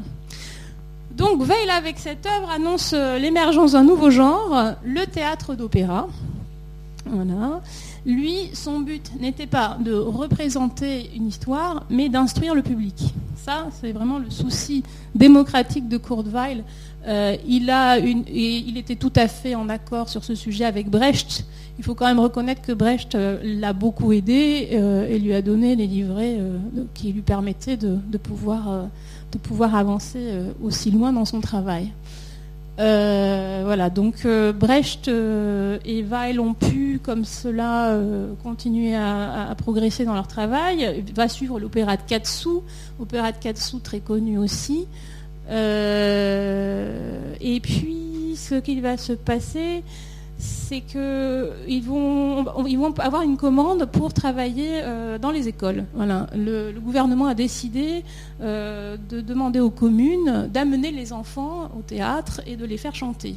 [1.20, 6.08] Donc Weil avec cette œuvre annonce euh, l'émergence d'un nouveau genre, le théâtre d'opéra.
[8.06, 13.14] Lui, son but n'était pas de représenter une histoire, mais d'instruire le public.
[13.36, 16.64] Ça, c'est vraiment le souci démocratique de Kurt Weill.
[17.06, 21.46] Euh, il, était tout à fait en accord sur ce sujet avec Brecht.
[21.80, 25.42] Il faut quand même reconnaître que Brecht euh, l'a beaucoup aidé euh, et lui a
[25.42, 26.58] donné les livrets euh,
[26.94, 28.84] qui lui permettaient de, pouvoir, euh,
[29.32, 31.92] de pouvoir avancer euh, aussi loin dans son travail.
[32.80, 38.00] Euh, voilà, donc euh, Brecht et Weil ont pu, comme cela,
[38.42, 41.04] continuer à, progresser dans leur travail.
[41.06, 42.62] Il va suivre l'opéra de Katsu,
[43.00, 44.88] opéra de Katsu très connu aussi.
[45.50, 45.60] Et
[47.62, 49.84] puis, ce qu'il va se passer,
[50.40, 52.46] c'est qu'ils vont,
[52.98, 55.84] avoir une commande pour travailler euh, dans les écoles.
[55.98, 58.06] Le, gouvernement a décidé
[58.42, 63.36] euh, de demander aux communes d'amener les enfants au théâtre et de les faire chanter.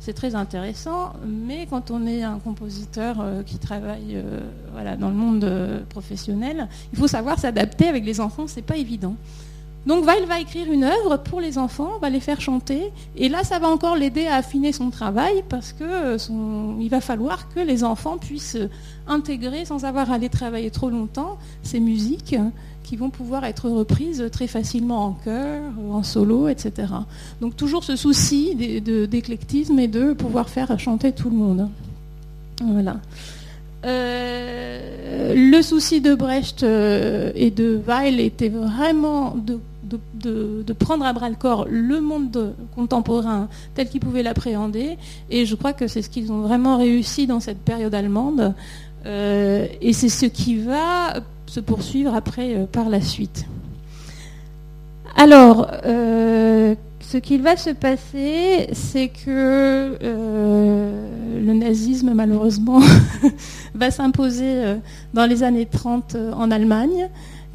[0.00, 4.24] C'est très intéressant, mais quand on est un compositeur euh, qui travaille
[4.98, 9.16] dans le monde professionnel, il faut savoir s'adapter avec les enfants, c'est pas évident.
[9.88, 12.82] Donc Weil va écrire une œuvre pour les enfants, va les faire chanter,
[13.16, 16.90] et là ça va encore l'aider à affiner son travail parce que euh, son- il
[16.90, 18.68] va falloir que les enfants puissent euh,
[19.06, 22.50] intégrer sans avoir à aller travailler trop longtemps ces musiques euh,
[22.84, 26.70] qui vont pouvoir être reprises très facilement en chœur, euh, en solo, etc.
[27.40, 31.68] Donc toujours ce souci d'éclectisme et de pouvoir faire chanter tout le monde.
[32.62, 32.96] Voilà.
[33.86, 39.58] Euh, le souci de Brecht et de Weil était vraiment de,
[40.14, 44.96] de- prendre à bras le corps le monde de- contemporain tel qu'ils pouvaient l'appréhender.
[45.30, 48.54] Et je crois que c'est ce qu'ils ont vraiment réussi dans cette période allemande.
[49.06, 51.14] Euh, et c'est ce qui va
[51.46, 53.46] se poursuivre après euh, par la suite.
[55.16, 62.80] Alors, euh, ce qu'il va se passer, c'est que le nazisme, malheureusement,
[63.74, 64.76] va s'imposer
[65.14, 67.08] dans les années 30 euh, en Allemagne,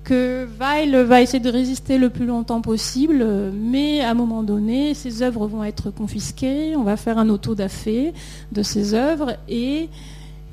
[0.03, 4.93] que Weil va essayer de résister le plus longtemps possible, mais à un moment donné,
[4.93, 8.13] ses œuvres vont être confisquées, on va faire un auto-da-fé
[8.51, 9.89] de ses œuvres, et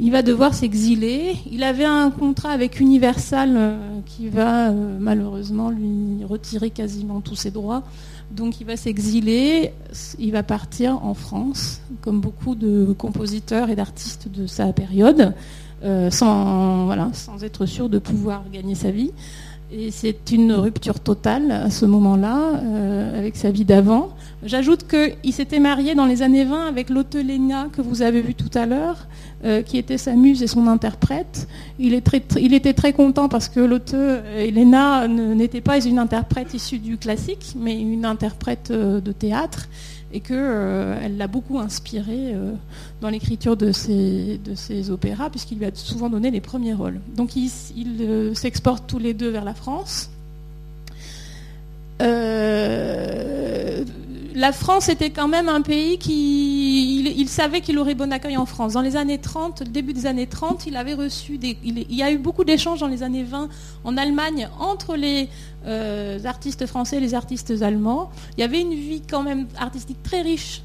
[0.03, 1.37] il va devoir s'exiler.
[1.51, 3.77] Il avait un contrat avec Universal euh,
[4.07, 7.83] qui va euh, malheureusement lui retirer quasiment tous ses droits.
[8.31, 9.73] Donc il va s'exiler,
[10.19, 15.35] il va partir en France, comme beaucoup de compositeurs et d'artistes de sa période,
[15.83, 16.91] euh, sans,
[17.43, 19.13] être sûr de pouvoir gagner sa vie.
[19.73, 24.11] Et c'est une rupture totale à ce moment-là, euh, avec sa vie d'avant.
[24.43, 28.35] J'ajoute qu'il s'était marié dans les années 20 avec Lotte Lena, que vous avez vu
[28.35, 29.07] tout à l'heure,
[29.45, 31.47] euh, qui était sa muse et son interprète.
[31.79, 33.95] Il, était très content parce que Lotte
[34.37, 39.69] Elena ne- n'était pas une interprète issue du classique, mais une interprète de théâtre,
[40.13, 42.53] et qu'elle l'a beaucoup inspiré euh,
[43.01, 47.01] dans l'écriture de ses, de ses opéras, puisqu'il lui a souvent donné les premiers rôles.
[47.17, 50.11] Donc ils ils, euh, s'exportent tous les deux vers la France.
[54.35, 57.01] La France était quand même un pays qui.
[57.19, 58.75] Il, savait qu'il aurait bon accueil en France.
[58.75, 61.39] Dans les années 30, le début des années 30, il avait reçu.
[61.43, 63.49] Il, y a eu beaucoup d'échanges dans les années 20
[63.85, 65.29] en Allemagne entre les
[65.67, 68.11] euh, artistes français et les artistes allemands.
[68.37, 70.63] Il y avait une vie quand même artistique très riche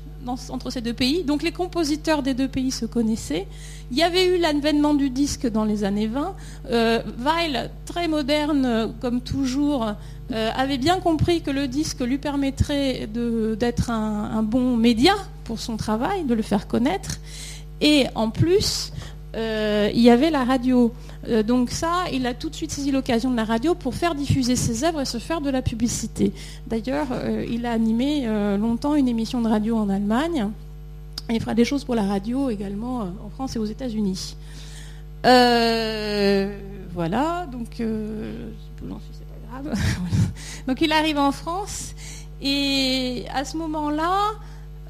[0.49, 1.23] entre ces deux pays.
[1.23, 3.47] Donc les compositeurs des deux pays se connaissaient.
[3.91, 6.35] Il y avait eu l'avènement du disque dans les années 20.
[6.71, 9.93] Euh, Weil, très moderne euh, comme toujours,
[10.31, 15.13] euh, avait bien compris que le disque lui permettrait d'être un, bon média
[15.43, 17.19] pour son travail, de le faire connaître.
[17.81, 18.91] Et en plus,
[19.35, 20.93] euh, il y avait la radio.
[21.27, 24.15] Euh, donc ça, il a tout de suite saisi l'occasion de la radio pour faire
[24.15, 26.31] diffuser ses œuvres et se faire de la publicité.
[26.67, 30.49] D'ailleurs, euh, il a animé euh, longtemps une émission de radio en Allemagne.
[31.29, 34.35] Il fera des choses pour la radio également euh, en France et aux États-Unis.
[35.25, 36.57] Euh,
[36.93, 38.49] voilà, donc euh,
[38.83, 39.79] non, si c'est pas grave.
[40.67, 41.95] donc il arrive en France
[42.41, 44.33] et à ce moment-là,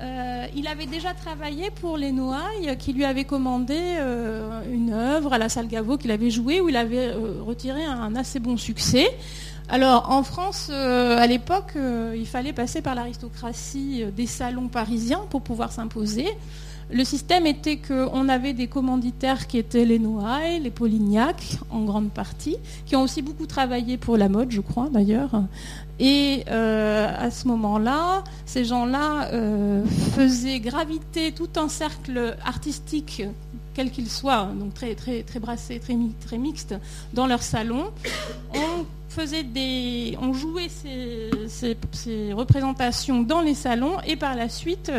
[0.02, 5.34] euh, il avait déjà travaillé pour les Noailles, qui lui avaient commandé euh, une œuvre
[5.34, 8.58] à la salle Gaveau qu'il avait jouée, où il avait euh, retiré un assez bon
[8.58, 9.08] succès.
[9.68, 14.68] Alors en France, euh, à l'époque, euh, il fallait passer par l'aristocratie euh, des salons
[14.68, 16.28] parisiens pour pouvoir s'imposer.
[16.92, 22.12] Le système était qu'on avait des commanditaires qui étaient les Noailles, les Polignac, en grande
[22.12, 25.32] partie, qui ont aussi beaucoup travaillé pour la mode, je crois d'ailleurs.
[25.98, 29.32] Et à ce moment-là, ces gens-là
[30.14, 33.24] faisaient graviter tout un cercle artistique,
[33.76, 35.96] quel qu'il soit, donc très, très, très brassé, très,
[36.26, 36.76] très mixte,
[37.14, 37.92] dans leur salon.
[38.54, 44.92] On faisait des, on jouait ces, représentations dans les salons et par la suite,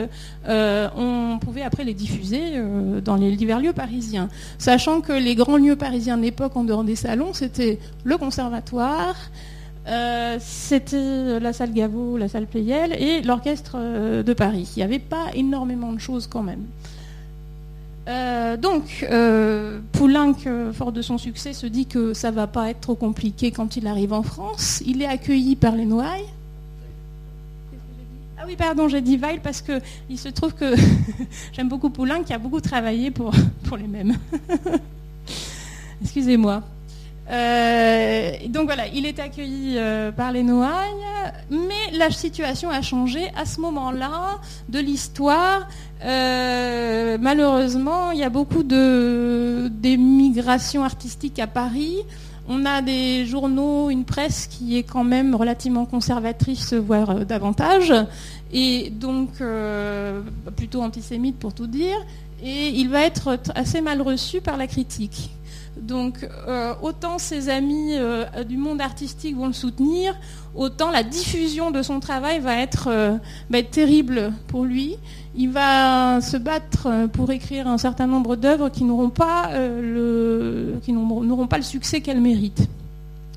[0.49, 4.29] euh, on pouvait après les diffuser euh, dans les divers lieux parisiens.
[4.59, 9.17] Sachant que les grands lieux parisiens de l'époque en dehors des salons, c'était le conservatoire,
[9.89, 13.77] euh, c'était la salle Gaveau, la salle Pleyel et l'orchestre
[14.23, 14.73] de Paris.
[14.77, 16.65] Il n'y avait pas énormément de choses quand même.
[18.09, 20.35] Euh, donc, euh, Poulenc,
[20.73, 23.87] fort de son succès, se dit que ça va pas être trop compliqué quand il
[23.87, 24.83] arrive en France.
[24.87, 26.27] Il est accueilli par les Noailles.
[28.39, 30.75] Ah oui, pardon, j'ai dit Weil parce que il se trouve que
[31.53, 33.33] j'aime beaucoup Poulenc qui a beaucoup travaillé pour,
[33.65, 34.17] pour les mêmes.
[36.03, 36.63] Excusez-moi.
[37.31, 43.31] Euh, donc voilà, il est accueilli euh, par les Noailles, mais la situation a changé
[43.37, 45.67] à ce moment-là de l'histoire.
[46.05, 51.97] Euh, malheureusement, il y a beaucoup de d'émigration artistique à Paris.
[52.49, 57.93] On a des journaux, une presse qui est quand même relativement conservatrice, voire davantage,
[58.53, 59.31] et donc
[60.55, 61.97] plutôt antisémite pour tout dire.
[62.45, 65.36] Et il va être assez mal reçu par la critique.
[65.81, 70.15] Donc euh, autant ses amis euh, du monde artistique vont le soutenir,
[70.55, 73.17] autant la diffusion de son travail va être, euh,
[73.53, 74.97] être terrible pour lui.
[75.37, 80.81] Il va se battre pour écrire un certain nombre d'œuvres qui n'auront pas, le,
[81.61, 82.67] succès qu'elles méritent.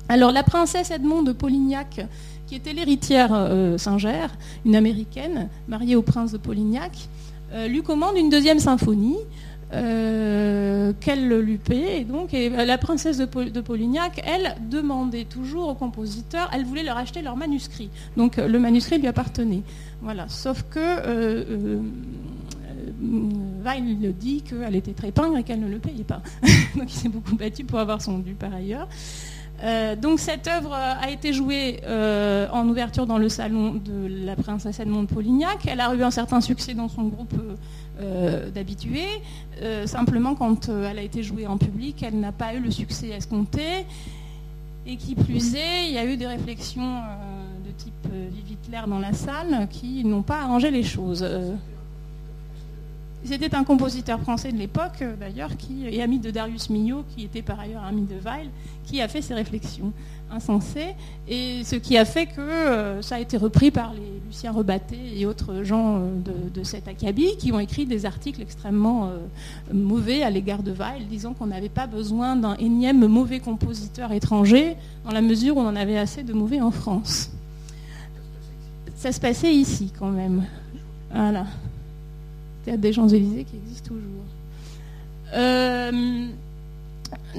[0.08, 2.06] Alors la princesse Edmond de Polignac,
[2.46, 4.28] qui était l'héritière Singer,
[4.64, 6.92] une américaine, mariée au prince de Polignac,
[7.68, 9.18] lui commande une deuxième symphonie
[9.72, 12.00] euh, qu'elle lui paie.
[12.00, 16.64] Et donc, et la princesse de, Pol- de Polignac, elle demandait toujours aux compositeurs, elle
[16.64, 17.90] voulait leur acheter leur manuscrit.
[18.16, 19.62] Donc, euh, le manuscrit lui appartenait.
[20.02, 20.28] Voilà.
[20.28, 21.80] Sauf que euh, euh,
[23.02, 26.22] euh, le dit qu'elle était très pingre et qu'elle ne le payait pas.
[26.76, 28.88] donc, il s'est beaucoup battu pour avoir son dû par ailleurs.
[29.62, 34.34] Euh, donc cette œuvre a été jouée euh, en ouverture dans le salon de la
[34.34, 35.58] princesse Edmond de Polignac.
[35.66, 37.89] Elle a eu un certain succès dans son groupe euh, euh,
[38.52, 39.20] d'habitués.
[39.62, 42.70] Euh, simplement, quand euh, elle a été jouée en public, elle n'a pas eu le
[42.70, 43.84] succès escompté.
[44.86, 48.52] Et qui plus est, il y a eu des réflexions euh, de type euh, Vive
[48.52, 51.26] Hitler dans la salle qui n'ont pas arrangé les choses.
[53.22, 57.24] C'était un compositeur français de l'époque, euh, d'ailleurs, qui et ami de Darius Milhaud, qui
[57.24, 58.48] était par ailleurs ami de Weil,
[58.84, 59.92] qui a fait ces réflexions
[60.30, 60.94] insensées,
[61.28, 64.96] et ce qui a fait que euh, ça a été repris par les Lucien Rebatté
[65.16, 69.10] et autres gens euh, de, de cet acabit, qui ont écrit des articles extrêmement
[69.72, 74.76] mauvais à l'égard de Weil, disant qu'on n'avait pas besoin d'un énième mauvais compositeur étranger,
[75.04, 77.30] dans la mesure où on en avait assez de mauvais en France.
[78.96, 80.44] Ça se passait ici, quand même.
[81.12, 81.44] Voilà.
[82.64, 84.00] Théâtre des Champs-Élysées qui existe toujours.
[85.34, 86.26] Euh,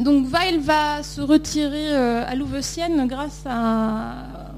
[0.04, 4.52] donc Weil va se retirer euh, à Louveciennes grâce à-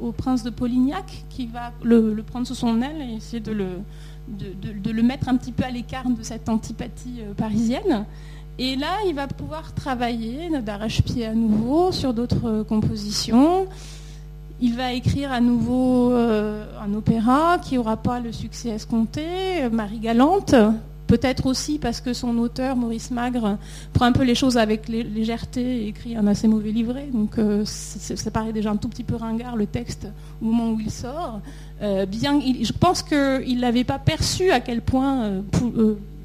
[0.00, 3.68] au, prince de Polignac qui va le, prendre sous son aile et essayer de le,
[4.28, 8.04] de le mettre un petit peu à l'écart de cette antipathie euh, parisienne.
[8.58, 13.66] Et là, il va pouvoir travailler d'arrache-pied à nouveau sur d'autres euh, compositions.
[14.62, 19.24] Il va écrire à nouveau euh, un opéra qui n'aura pas le succès escompté,
[19.62, 20.54] euh, Marie Galante,
[21.06, 23.56] peut-être aussi parce que son auteur, Maurice Magre,
[23.94, 27.08] prend un peu les choses avec lé- légèreté et écrit un assez mauvais livret.
[27.10, 30.06] Donc euh, ça paraît déjà un tout petit peu ringard le texte
[30.42, 31.40] au moment où il sort.
[32.08, 35.40] Bien, je pense qu'il n'avait pas perçu à quel point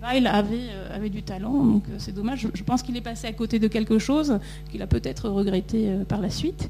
[0.01, 1.63] Weil avait, du talent.
[1.63, 2.45] Donc c'est dommage.
[2.53, 6.19] Je, pense qu'il est passé à côté de quelque chose qu'il a peut-être regretté par
[6.19, 6.69] la suite.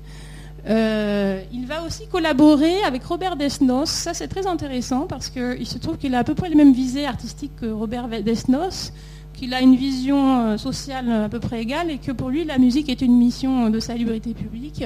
[0.67, 3.89] Euh, il va aussi collaborer avec Robert Desnos.
[3.89, 6.73] Ça, c'est très intéressant parce qu'il se trouve qu'il a à peu près les mêmes
[6.73, 8.91] visées artistiques que Robert Desnos,
[9.33, 12.57] qu'il a une vision euh, sociale à peu près égale et que pour lui, la
[12.57, 14.83] musique est une mission de salubrité publique.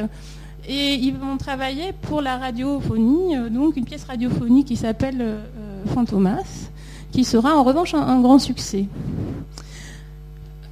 [0.67, 5.37] Et ils vont travailler pour la radiophonie, euh, donc une pièce radiophonique qui s'appelle
[5.93, 6.69] Fantomas,
[7.11, 8.85] qui sera en revanche un, un grand succès.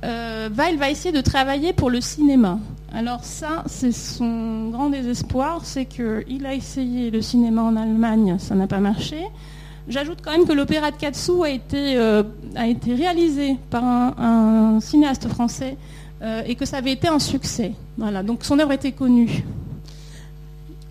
[0.03, 2.59] Euh, Weil va essayer de travailler pour le cinéma.
[2.97, 8.55] Alors ça, c'est son grand désespoir, c'est qu'il a essayé le cinéma en Allemagne, ça
[8.55, 9.17] n'a pas marché.
[9.87, 12.23] J'ajoute quand même que l'opéra de Katsu a été, euh,
[12.55, 15.77] réalisé par un, un cinéaste français
[16.23, 17.73] euh, et que ça avait été un succès.
[17.99, 19.45] Voilà, donc son œuvre était connue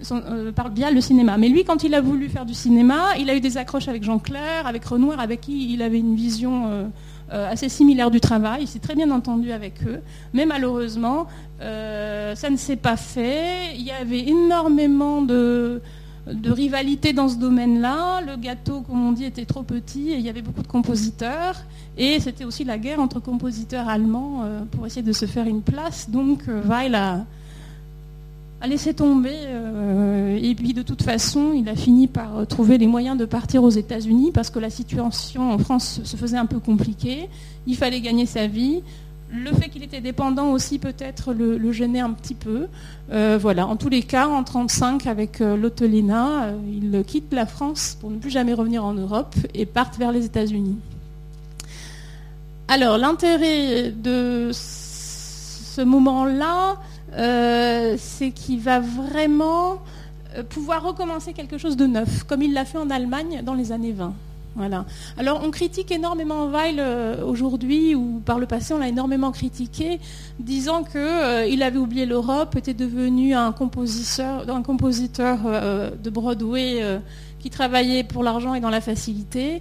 [0.03, 1.37] son- euh, par via le cinéma.
[1.39, 4.03] Mais lui, quand il a voulu faire du cinéma, il a eu des accroches avec
[4.05, 6.85] Jean Clair, avec Renoir, avec qui il avait une vision euh,
[7.33, 8.63] euh, assez similaire du travail.
[8.63, 10.01] Il s'est très bien entendu avec eux.
[10.33, 11.27] Mais malheureusement,
[11.61, 13.75] euh, ça ne s'est pas fait.
[13.77, 15.81] Il y avait énormément de,
[16.31, 18.21] de rivalité dans ce domaine-là.
[18.27, 21.57] Le gâteau, comme on dit, était trop petit et il y avait beaucoup de compositeurs.
[21.99, 26.11] Et c'était aussi la guerre entre compositeurs allemands pour essayer de se faire une place.
[26.11, 27.25] Donc, Weil
[28.61, 29.35] a laissé tomber.
[29.35, 33.63] euh, et puis, de toute façon, il a fini par trouver les moyens de partir
[33.63, 37.29] aux États-Unis parce que la situation en France se faisait un peu compliquée.
[37.67, 38.83] Il fallait gagner sa vie.
[39.33, 42.67] Le fait qu'il était dépendant aussi peut-être le, gênait un petit peu.
[43.11, 43.67] Euh, voilà.
[43.67, 48.19] En tous les cas, en 1935, avec euh, euh, il quitte la France pour ne
[48.19, 50.77] plus jamais revenir en Europe et part vers les États-Unis.
[52.69, 56.77] Alors, l'intérêt de ce moment-là,
[57.17, 59.79] c'est qu'il va vraiment
[60.37, 63.73] euh, pouvoir recommencer quelque chose de neuf, comme il l'a fait en Allemagne dans les
[63.73, 64.13] années 20.
[64.55, 64.87] Voilà.
[65.19, 70.01] Alors on critique énormément Weil euh, aujourd'hui, ou par le passé on l'a énormément critiqué,
[70.39, 74.45] disant qu'il avait oublié l'Europe, était devenu un compositeur,
[75.47, 76.99] euh, de Broadway euh,
[77.39, 79.61] qui travaillait pour l'argent et dans la facilité.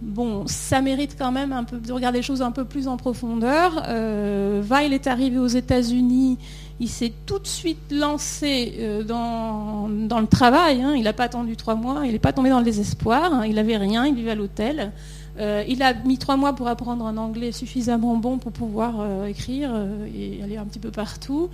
[0.00, 3.82] Bon, ça mérite quand même de regarder les choses un peu plus en profondeur.
[3.88, 6.38] Euh, Weil est arrivé aux États-Unis,
[6.80, 10.82] il s'est tout de suite lancé euh, dans, dans le travail.
[10.82, 10.94] hein.
[10.96, 13.32] Il n'a pas attendu trois mois, il n'est pas tombé dans le désespoir.
[13.32, 13.46] hein.
[13.46, 14.92] Il n'avait rien, il vivait à l'hôtel.
[15.40, 19.26] Euh, il a mis trois mois pour apprendre un anglais suffisamment bon pour pouvoir euh,
[19.26, 19.70] écrire
[20.16, 21.48] et aller un petit peu partout.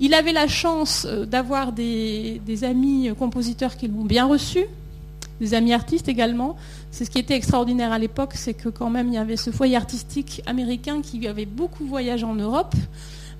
[0.00, 4.64] Il avait la chance d'avoir des, des amis compositeurs qui l'ont bien reçu,
[5.40, 6.56] des amis artistes également.
[6.90, 9.50] C'est ce qui était extraordinaire à l'époque, c'est que quand même il y avait ce
[9.50, 12.74] foyer artistique américain qui avait beaucoup voyagé en Europe.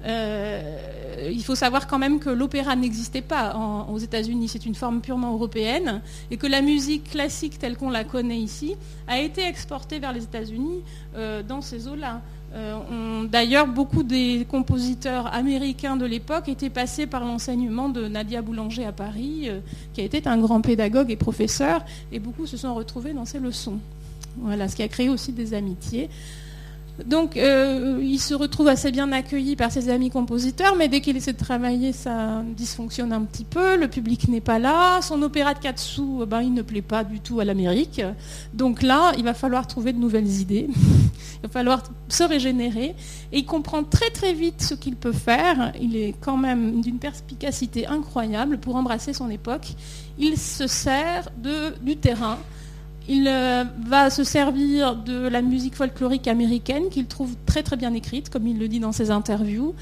[0.05, 3.55] Euh, il faut savoir quand même que l'opéra n'existait pas
[3.91, 8.05] aux États-Unis, c'est une forme purement européenne, et que la musique classique telle qu'on la
[8.05, 8.75] connaît ici
[9.07, 10.81] a été exportée vers les États-Unis
[11.17, 12.23] euh, dans ces eaux-là.
[12.55, 18.87] Euh, D'ailleurs, beaucoup des compositeurs américains de l'époque étaient passés par l'enseignement de Nadia Boulanger
[18.87, 19.49] à Paris,
[19.93, 23.39] qui a été un grand pédagogue et professeur, et beaucoup se sont retrouvés dans ses
[23.39, 23.79] leçons.
[24.39, 26.09] Voilà, ce qui a créé aussi des amitiés.
[27.07, 31.17] Donc, euh, il se retrouve assez bien accueilli par ses amis compositeurs, mais dès qu'il
[31.17, 33.77] essaie de travailler, ça dysfonctionne un petit peu.
[33.77, 35.01] Le public n'est pas là.
[35.03, 38.03] Son opéra de 4 sous, eh ben, il ne plaît pas du tout à l'Amérique.
[38.55, 40.69] Donc là, il va falloir trouver de nouvelles idées.
[41.43, 42.95] il va falloir se régénérer.
[43.33, 45.73] Et il comprend très très vite ce qu'il peut faire.
[45.81, 49.69] Il est quand même d'une perspicacité incroyable pour embrasser son époque.
[50.19, 51.29] Il se sert
[51.83, 52.39] du terrain.
[53.13, 57.93] Il euh, va se servir de la musique folklorique américaine qu'il trouve très très bien
[57.93, 59.75] écrite, comme il le dit dans ses interviews,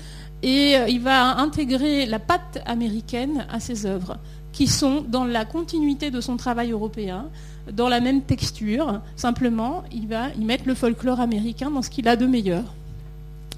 [0.42, 4.16] et euh, il va intégrer la patte américaine à ses œuvres,
[4.52, 7.26] qui sont dans la continuité de son travail européen,
[7.70, 9.02] dans la même texture.
[9.14, 12.64] Simplement, il va y mettre le folklore américain dans ce qu'il a de meilleur.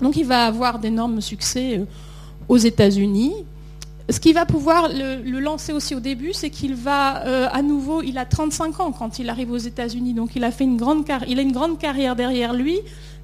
[0.00, 1.84] Donc il va avoir d'énormes succès euh,
[2.48, 3.34] aux États-Unis.
[4.08, 8.02] Ce qui va pouvoir le, lancer aussi au début, c'est qu'il va euh, à nouveau,
[8.02, 11.42] il a 35 ans quand il arrive aux États-Unis, donc il a fait il a
[11.42, 12.78] une grande carrière derrière lui,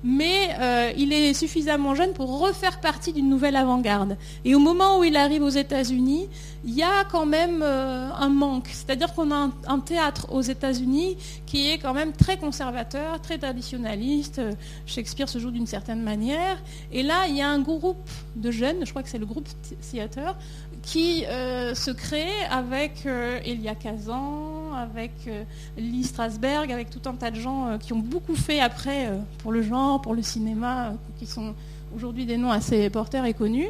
[0.07, 4.17] mais euh, il est suffisamment jeune pour refaire partie d'une nouvelle avant-garde.
[4.45, 6.29] Et au moment où il arrive aux États-Unis,
[6.65, 11.17] il y a quand même euh, un manque, c'est-à-dire qu'on a un, théâtre aux États-Unis
[11.45, 14.41] qui est quand même très conservateur, très traditionnaliste.
[14.87, 18.87] Shakespeare se joue d'une certaine manière, et là il y a un groupe de jeunes,
[18.87, 19.49] je crois que c'est le groupe
[19.91, 20.37] Theater,
[20.83, 23.07] qui euh, se crée avec
[23.45, 25.45] Elia Kazan, avec euh,
[25.77, 29.19] Lee Strasberg, avec tout un tas de gens euh, qui ont beaucoup fait après euh,
[29.39, 31.55] pour le genre, pour le cinéma, qui sont
[31.95, 33.69] aujourd'hui des noms assez porteurs et connus.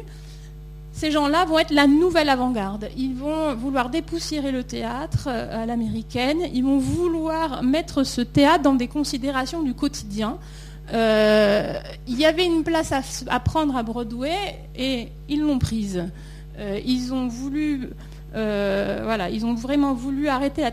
[0.91, 2.89] Ces gens-là vont être la nouvelle avant-garde.
[2.97, 6.39] Ils vont vouloir dépoussiérer le théâtre à l'américaine.
[6.53, 10.39] Ils vont vouloir mettre ce théâtre dans des considérations du quotidien.
[10.91, 10.97] Il
[12.17, 12.91] y avait une place
[13.27, 14.33] à, prendre à Broadway
[14.75, 16.03] et ils l'ont prise.
[16.59, 17.91] Ils ont voulu,
[18.35, 20.71] euh, voilà, ils ont vraiment voulu arrêter la,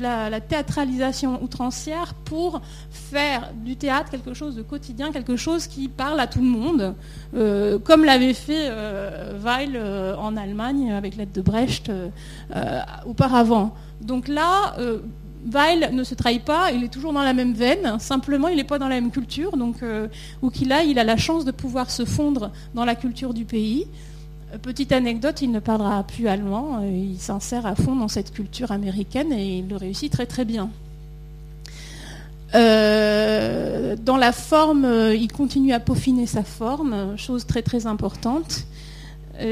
[0.00, 2.60] la- la théâtralisation outrancière pour
[2.90, 6.94] faire du théâtre quelque chose de quotidien, quelque chose qui parle à tout le monde,
[7.36, 9.76] euh, comme l'avait fait euh, Weil
[10.18, 11.90] en Allemagne avec l'aide de Brecht
[13.06, 13.74] auparavant.
[14.00, 14.76] Donc là,
[15.52, 18.64] Weil ne se trahit pas, il est toujours dans la même veine, simplement il n'est
[18.64, 22.50] pas dans la même culture, donc aille, il a la chance de pouvoir se fondre
[22.74, 23.86] dans la culture du pays.
[24.52, 28.32] Euh, Petite anecdote, il ne parlera plus allemand, euh, il s'insère à fond dans cette
[28.32, 30.70] culture américaine et il le réussit très très bien.
[32.54, 38.64] Euh, dans la forme, il continue à peaufiner sa forme, chose très très importante.
[39.40, 39.44] Il,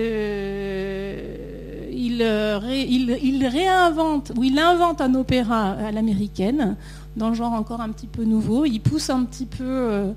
[2.23, 6.77] ré- il- il réinvente, ou il invente un opéra à l'américaine,
[7.17, 8.65] dans le genre encore un petit peu nouveau.
[8.65, 10.13] Il pousse un petit peu,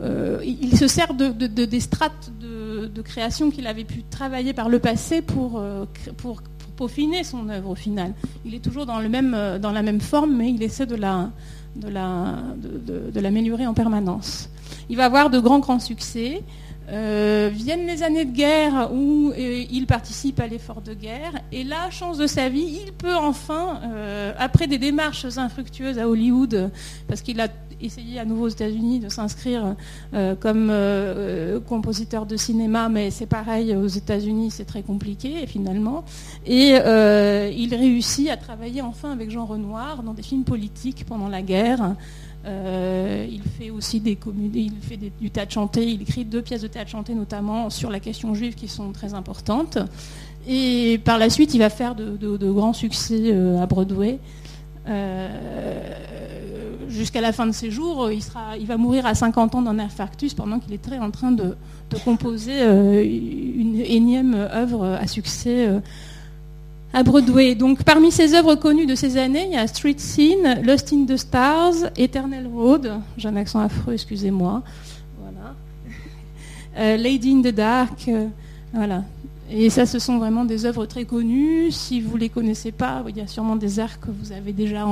[0.00, 4.52] euh, il se sert de, de- de- des strates de, création qu'il avait pu travailler
[4.52, 5.84] par le passé pour, euh,
[6.16, 8.12] pour, pour peaufiner son œuvre au final.
[8.44, 8.98] Il est toujours dans,
[9.34, 10.96] euh, la même forme, mais il essaie de
[13.20, 14.48] l'améliorer en permanence.
[14.88, 16.42] Il va avoir de grands, grands succès.
[16.90, 21.32] Euh, viennent les années de guerre où euh, il participe à l'effort de guerre.
[21.50, 26.08] Et là, chance de sa vie, il peut enfin, euh, après des démarches infructueuses à
[26.08, 26.70] Hollywood,
[27.08, 27.48] parce qu'il a
[27.80, 29.74] essayé à nouveau aux États-Unis de s'inscrire
[30.40, 30.72] comme
[31.66, 36.04] compositeur de cinéma, mais c'est pareil aux États-Unis, c'est très compliqué finalement.
[36.46, 41.42] Et il réussit à travailler enfin avec Jean Renoir dans des films politiques pendant la
[41.42, 41.94] guerre.
[42.46, 46.60] Euh, il fait aussi des comédies, il fait du théâtre chanté, il écrit deux pièces
[46.60, 49.78] de théâtre chanté notamment sur la question juive qui sont très importantes.
[50.46, 54.18] Et par la suite, il va faire de, grands succès euh, à Broadway.
[54.88, 55.28] Euh,
[56.86, 59.78] Jusqu'à la fin de ses jours, il, sera, il va mourir à 50 ans d'un
[59.78, 61.56] infarctus pendant qu'il est très en train de,
[62.04, 65.68] composer une énième œuvre à succès
[66.94, 67.56] à Broadway.
[67.56, 71.04] Donc, parmi ses œuvres connues de ces années, il y a Street Scene, Lost in
[71.04, 74.62] the Stars, Eternal Road, j'ai un accent affreux, excusez-moi.
[75.20, 75.54] Voilà.
[76.76, 78.26] Euh, Lady in the Dark, euh,
[78.72, 79.04] voilà.
[79.48, 81.70] Et ça, ce sont vraiment des œuvres très connues.
[81.70, 84.52] Si vous ne les connaissez pas, il y a sûrement des airs que vous avez
[84.52, 84.84] déjà,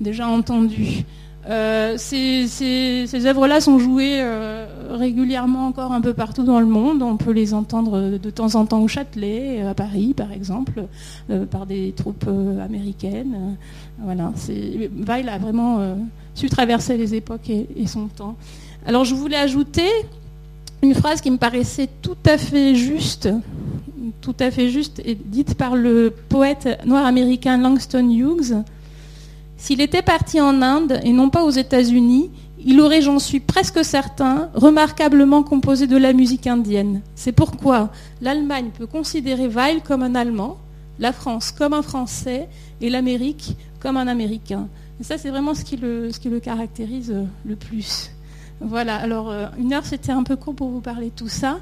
[0.00, 1.04] déjà entendus.
[1.48, 7.02] Euh, ces, œuvres-là sont jouées euh, régulièrement encore un peu partout dans le monde.
[7.02, 10.84] On peut les entendre de temps en temps au Châtelet, à Paris par exemple,
[11.30, 13.34] euh, par des troupes euh, américaines.
[13.34, 14.32] Euh, voilà,
[15.06, 15.94] Weill a vraiment euh,
[16.34, 18.36] su traverser les époques et, et son temps.
[18.86, 19.88] Alors je voulais ajouter
[20.82, 23.28] une phrase qui me paraissait tout à fait juste,
[24.20, 28.62] tout à fait juste, et dite par le poète noir américain Langston Hughes.
[29.58, 32.30] S'il était parti en Inde et non pas aux États-Unis,
[32.64, 37.02] il aurait, j'en suis presque certain, remarquablement composé de la musique indienne.
[37.16, 37.90] C'est pourquoi
[38.20, 40.58] l'Allemagne peut considérer Weill comme un Allemand,
[40.98, 42.48] la France comme un Français
[42.80, 44.68] et l'Amérique comme un Américain.
[45.00, 48.10] Ça, c'est vraiment ce qui le, ce qui le caractérise euh, le plus.
[48.60, 51.60] Voilà, alors euh, une heure c'était un peu court pour vous parler de tout ça.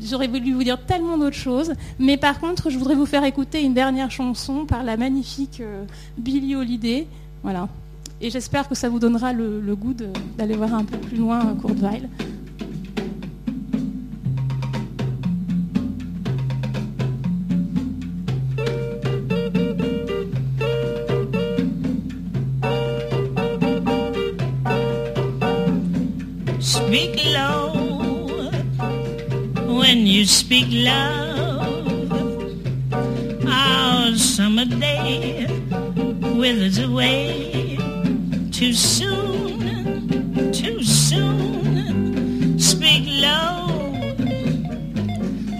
[0.00, 3.62] J'aurais voulu vous dire tellement d'autres choses, mais par contre je voudrais vous faire écouter
[3.62, 5.84] une dernière chanson par la magnifique euh,
[6.16, 7.08] Billie Holiday.
[7.42, 7.68] Voilà.
[8.20, 9.94] Et j'espère que ça vous donnera le, goût
[10.36, 12.08] d'aller voir un peu plus loin euh, Kurt Weill.
[26.60, 28.50] Speak low
[29.68, 31.47] when you speak love.
[36.48, 37.76] Withers away
[38.50, 42.58] too soon, too soon.
[42.58, 43.66] Speak low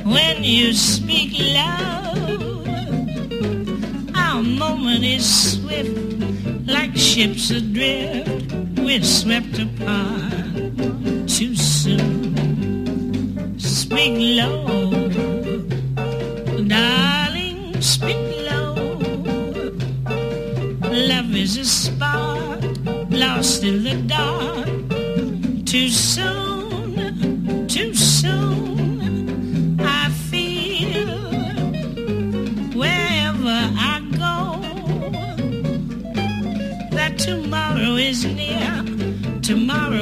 [0.05, 2.67] when you speak love.
[4.17, 8.55] Our moment is swift like ships adrift.
[8.79, 10.18] We're swept apart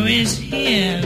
[0.07, 1.01] is here,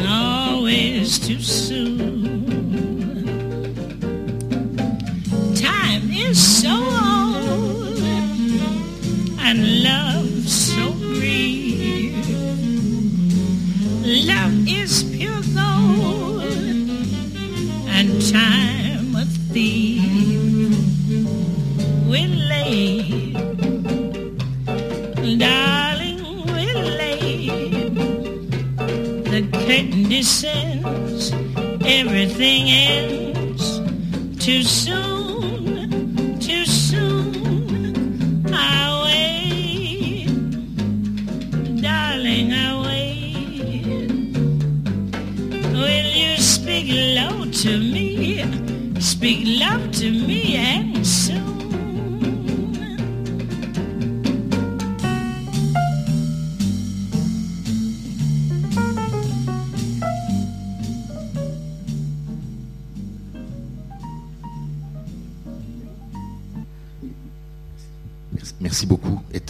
[34.50, 38.52] Too soon, too soon.
[38.52, 40.26] I wait,
[41.80, 43.86] darling, I wait.
[45.72, 48.42] Will you speak low to me?
[48.98, 50.39] Speak love to me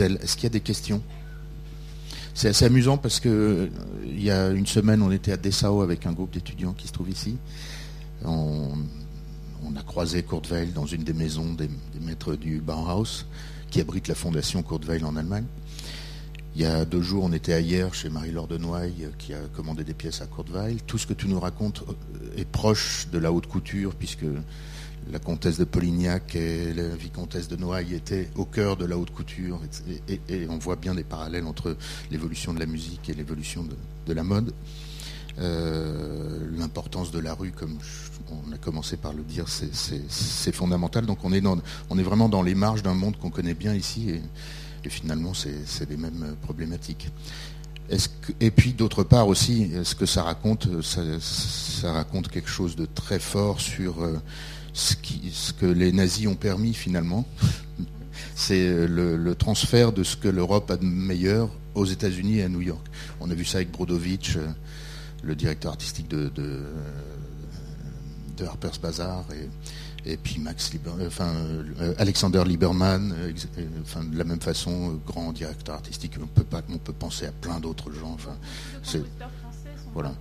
[0.01, 1.03] est-ce qu'il y a des questions?
[2.35, 3.69] C'est assez amusant parce que euh,
[4.05, 6.93] il y a une semaine, on était à Dessau avec un groupe d'étudiants qui se
[6.93, 7.37] trouve ici.
[8.25, 8.73] On,
[9.77, 11.71] a croisé Kurt Weill dans une des maisons des,
[12.01, 13.25] maîtres du Bauhaus,
[13.71, 15.45] qui abrite la fondation Kurt Weill en Allemagne.
[16.57, 19.39] Il y a deux jours, on était ailleurs chez Marie-Laure de Noailles, euh, qui a
[19.55, 20.83] commandé des pièces à Kurt Weill.
[20.83, 24.25] Tout ce que tu nous racontes euh, est proche de la haute couture, puisque
[25.11, 29.11] la comtesse de Polignac et la vicomtesse de Noailles étaient au cœur de la haute
[29.11, 29.61] couture.
[30.09, 31.77] Et, on voit bien des parallèles entre
[32.11, 33.65] l'évolution de la musique et l'évolution
[34.07, 34.53] de, la mode.
[35.39, 37.79] Euh, L'importance de la rue, comme
[38.31, 41.07] on a commencé par le dire, c'est- fondamental.
[41.07, 43.75] Donc on est, dans, on est vraiment dans les marges d'un monde qu'on connaît bien
[43.75, 44.11] ici.
[44.85, 47.09] Et, finalement, c'est les mêmes problématiques.
[47.89, 52.49] Est-ce que- et puis d'autre part aussi, ce que ça raconte, ça, ça raconte quelque
[52.49, 54.21] chose de très fort sur euh,
[54.73, 57.27] ce, qui, ce que les nazis ont permis finalement.
[58.35, 62.49] C'est le, le transfert de ce que l'Europe a de meilleur aux États-Unis et à
[62.49, 62.87] New York.
[63.21, 64.47] On a vu ça avec Brodovitch, euh,
[65.23, 66.63] le directeur artistique de, de,
[68.37, 74.03] de Harper's Bazaar, et Et puis Max euh, enfin, euh, Alexander Lieberman, euh, euh, enfin,
[74.05, 76.15] de la même façon, euh, grand directeur artistique.
[76.23, 78.13] On peut, pas, on peut penser à plein d'autres gens.
[78.15, 78.37] Enfin,
[78.83, 78.99] c'est-
[79.93, 80.15] voilà.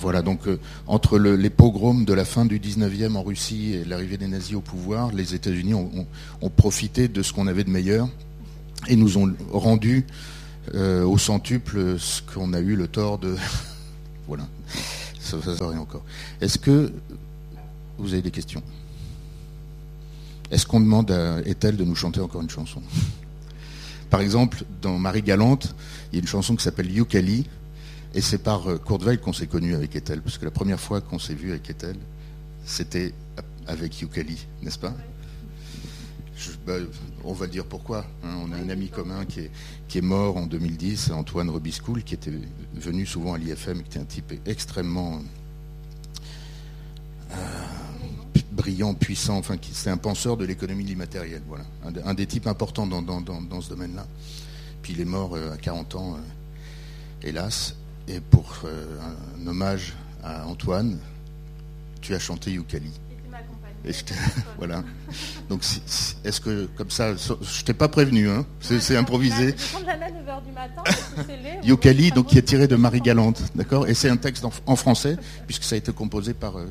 [0.00, 3.84] Voilà, donc euh, entre le- les pogroms de la fin du 19e en Russie et
[3.84, 6.06] l'arrivée des nazis au pouvoir, les États-Unis ont,
[6.56, 8.08] profité de ce qu'on avait de meilleur
[8.88, 10.06] et nous ont rendu
[10.74, 13.36] euh, au centuple ce qu'on a eu le tort de.
[14.26, 14.46] voilà,
[15.20, 16.02] ça, ça serait encore.
[16.40, 16.90] Est-ce que
[17.98, 18.62] vous avez des questions?
[20.50, 22.82] Est-ce qu'on demande à Ethel de nous chanter encore une chanson?
[24.08, 25.74] Par exemple, dans Marie Galante,
[26.10, 27.46] il y a une chanson qui s'appelle Yukali.
[28.14, 30.80] Et c'est par euh, Kurt Weill qu'on s'est connu avec Ethel, parce que la première
[30.80, 31.96] fois qu'on s'est vu avec Ethel,
[32.64, 33.14] c'était
[33.66, 34.94] avec Yukali, n'est-ce pas?
[36.66, 36.74] Bah,
[37.24, 38.04] On va dire pourquoi.
[38.24, 38.36] hein.
[38.44, 39.50] On a un ami commun qui est,
[39.88, 42.32] qui est mort en 2010, Antoine Robiscoul, qui était
[42.74, 45.20] venu souvent à l'IFM, qui était un type extrêmement
[47.32, 47.34] euh,
[48.52, 51.64] brillant, puissant, enfin, c'est un penseur de l'économie de l'immatériel, voilà.
[51.84, 54.06] Un, de- un des types importants dans, dans- dans- ce domaine-là.
[54.82, 56.18] Puis il est mort euh, à 40 ans,
[57.22, 57.76] hélas.
[58.12, 58.98] Et pour euh,
[59.40, 59.92] un, hommage
[60.24, 60.98] à Antoine,
[62.00, 62.90] tu as chanté Yukali.
[63.84, 64.02] Et je
[64.58, 64.82] voilà.
[65.48, 65.62] Donc,
[66.24, 69.54] est-ce que, comme ça, je t'ai pas prévenu, hein C'est improvisé.
[69.56, 70.82] Je chante jamais à 9h du matin.
[70.84, 73.86] parce que c'est laid, on Yukali, voit donc qui est tiré de Marie Galante, d'accord
[73.86, 76.66] Et c'est un texte en, en français, puisque ça a été composé par, euh,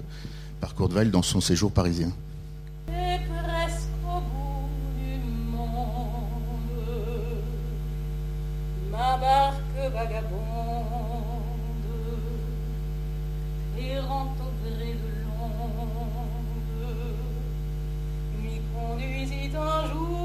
[0.59, 2.11] par Weill dans son séjour parisien.
[8.91, 10.48] Ma barque vagabonde,
[13.91, 15.79] errant au gré de l'onde,
[18.41, 20.18] m'y conduisit un jour.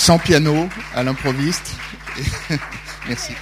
[0.00, 1.74] Sans piano, à l'improviste.
[3.06, 3.34] Merci.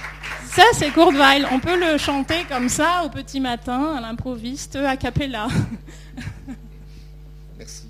[0.51, 1.45] Ça, c'est Courteveil.
[1.53, 5.47] On peut le chanter comme ça au petit matin, à l'improviste, a cappella.
[7.57, 7.83] Merci.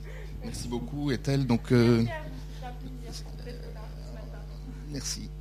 [0.43, 1.47] Merci beaucoup, Ethel.
[1.47, 2.03] Donc, euh,
[4.91, 5.31] merci.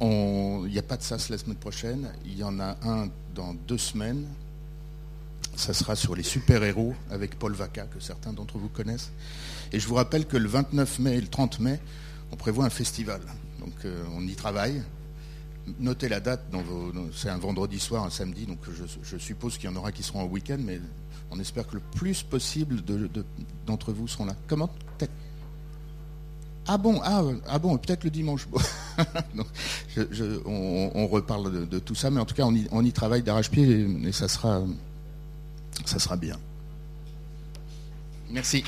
[0.00, 2.08] Il n'y a pas de SAS la semaine prochaine.
[2.24, 4.26] Il y en a un dans deux semaines.
[5.56, 9.12] Ça sera sur les super-héros avec Paul Vaca, que certains d'entre vous connaissent.
[9.74, 11.78] Et je vous rappelle que le 29 mai et le 30 mai,
[12.32, 13.20] on prévoit un festival.
[13.60, 14.82] Donc euh, on y travaille.
[15.78, 16.42] Notez la date,
[17.14, 18.58] c'est un vendredi soir, un samedi, donc
[19.04, 20.80] je, suppose qu'il y en aura qui seront en week-end, mais
[21.30, 23.24] on espère que le plus possible de- de-
[23.64, 24.34] d'entre vous seront là.
[24.48, 24.70] Comment.
[26.66, 28.48] Ah bon, ah, ah bon, peut-être le dimanche.
[30.44, 33.64] On, reparle de, tout ça, mais en tout cas, on y, on y travaille d'arrache-pied
[33.64, 34.62] et, et ça sera,
[35.84, 36.38] ça sera bien.
[38.30, 38.64] Merci.